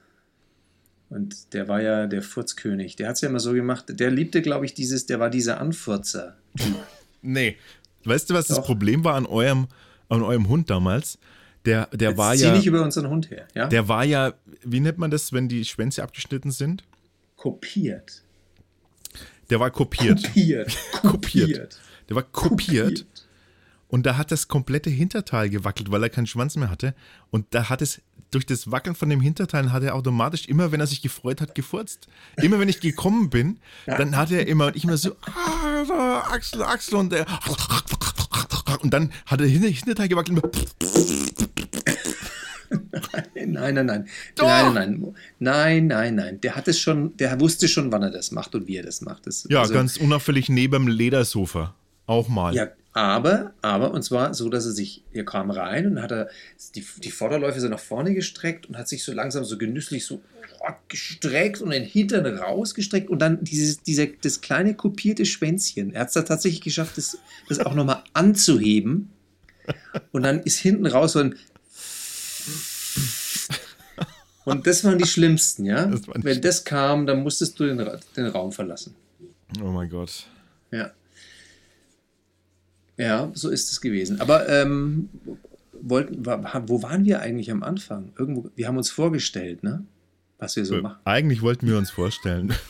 [1.09, 2.97] Und der war ja der Furzkönig.
[2.97, 3.87] Der hat es ja immer so gemacht.
[3.89, 6.37] Der liebte, glaube ich, dieses, der war dieser Anfurzer.
[7.23, 7.57] Nee.
[8.05, 8.67] Weißt du, was das Doch.
[8.67, 9.67] Problem war an eurem,
[10.09, 11.19] an eurem Hund damals?
[11.65, 12.53] Der, der Jetzt war zieh ja.
[12.53, 13.49] nicht über unseren Hund her.
[13.53, 13.67] Ja?
[13.67, 16.85] Der war ja, wie nennt man das, wenn die Schwänze abgeschnitten sind?
[17.37, 18.23] kopiert.
[19.51, 20.23] Der war kopiert.
[20.25, 20.77] Kopiert.
[21.03, 21.79] Kopiert.
[22.09, 22.89] Der war kopiert.
[22.89, 23.16] Kopiert.
[23.89, 26.95] Und da hat das komplette Hinterteil gewackelt, weil er keinen Schwanz mehr hatte.
[27.31, 28.01] Und da hat es,
[28.33, 31.55] durch das Wackeln von dem Hinterteil hat er automatisch immer, wenn er sich gefreut hat,
[31.55, 32.09] gefurzt.
[32.43, 36.63] Immer wenn ich gekommen bin, dann hat er immer, und ich immer so, ah, Axel,
[36.63, 37.27] Axel, und der,
[38.83, 40.43] und dann hat er Hinter- Hinterteil gewackelt.
[43.47, 44.09] Nein, nein, nein.
[44.35, 44.47] Doch.
[44.47, 45.87] Nein, nein, nein.
[45.87, 46.41] Nein, nein.
[46.41, 49.01] Der hat es schon, der wusste schon, wann er das macht und wie er das
[49.03, 49.27] macht.
[49.27, 51.75] Das, Ja, also- ganz unauffällig neben dem Ledersofa.
[52.07, 52.55] Auch mal.
[52.55, 56.31] Ja, aber, aber, und zwar so, dass er sich, er kam rein und hat er
[56.75, 60.23] die, die Vorderläufe so nach vorne gestreckt und hat sich so langsam so genüsslich so
[60.89, 65.93] gestreckt und den Hintern rausgestreckt und dann dieses, dieser, das kleine kopierte Schwänzchen.
[65.93, 67.19] Er hat es da tatsächlich geschafft, das,
[67.51, 69.11] das auch nochmal anzuheben.
[70.13, 71.35] Und dann ist hinten raus so ein
[74.47, 75.85] und das waren die schlimmsten, ja.
[75.85, 77.87] Das Wenn das kam, dann musstest du den,
[78.17, 78.95] den Raum verlassen.
[79.61, 80.25] Oh mein Gott.
[80.71, 80.93] Ja.
[82.97, 84.21] Ja, so ist es gewesen.
[84.21, 85.09] Aber ähm,
[85.81, 88.13] wollten, wo waren wir eigentlich am Anfang?
[88.19, 89.85] Irgendwo, wir haben uns vorgestellt, ne?
[90.39, 90.99] Was wir so machen.
[91.05, 92.53] Eigentlich wollten wir uns vorstellen,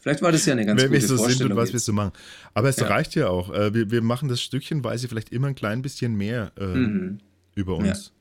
[0.00, 1.52] Vielleicht war das ja eine ganz wer wir gute so sind Vorstellung.
[1.52, 2.12] und was wir so machen.
[2.54, 2.86] Aber es Ja.
[2.86, 3.52] reicht ja auch.
[3.52, 7.18] Äh, Wir, wir machen das stückchenweise vielleicht immer ein klein bisschen mehr äh, Mhm.
[7.56, 8.12] über uns.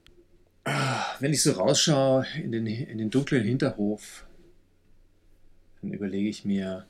[1.19, 4.25] Wenn ich so rausschaue in den, in den dunklen Hinterhof,
[5.81, 6.85] dann überlege ich mir,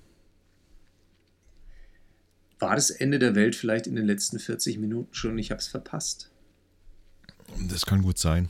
[2.60, 5.38] war das Ende der Welt vielleicht in den letzten 40 Minuten schon?
[5.38, 6.30] Ich habe es verpasst.
[7.70, 8.50] Das kann gut sein.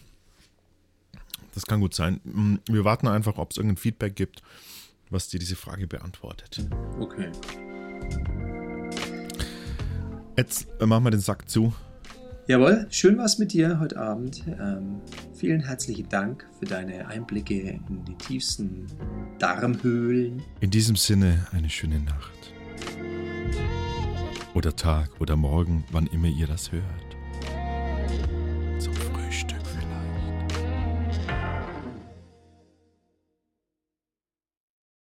[1.54, 2.20] Das kann gut sein.
[2.24, 4.42] Mm, Wir warten einfach, ob es irgendein Feedback gibt,
[5.10, 6.66] was dir diese Frage beantwortet.
[7.00, 7.32] Okay.
[10.38, 11.74] Jetzt äh, machen wir den Sack zu.
[12.48, 14.44] Jawohl, schön war's mit dir heute Abend.
[14.48, 15.02] Ähm,
[15.34, 18.86] vielen herzlichen Dank für deine Einblicke in die tiefsten
[19.40, 20.44] Darmhöhlen.
[20.60, 22.54] In diesem Sinne eine schöne Nacht.
[24.56, 27.05] Oder Tag oder Morgen, wann immer ihr das hört.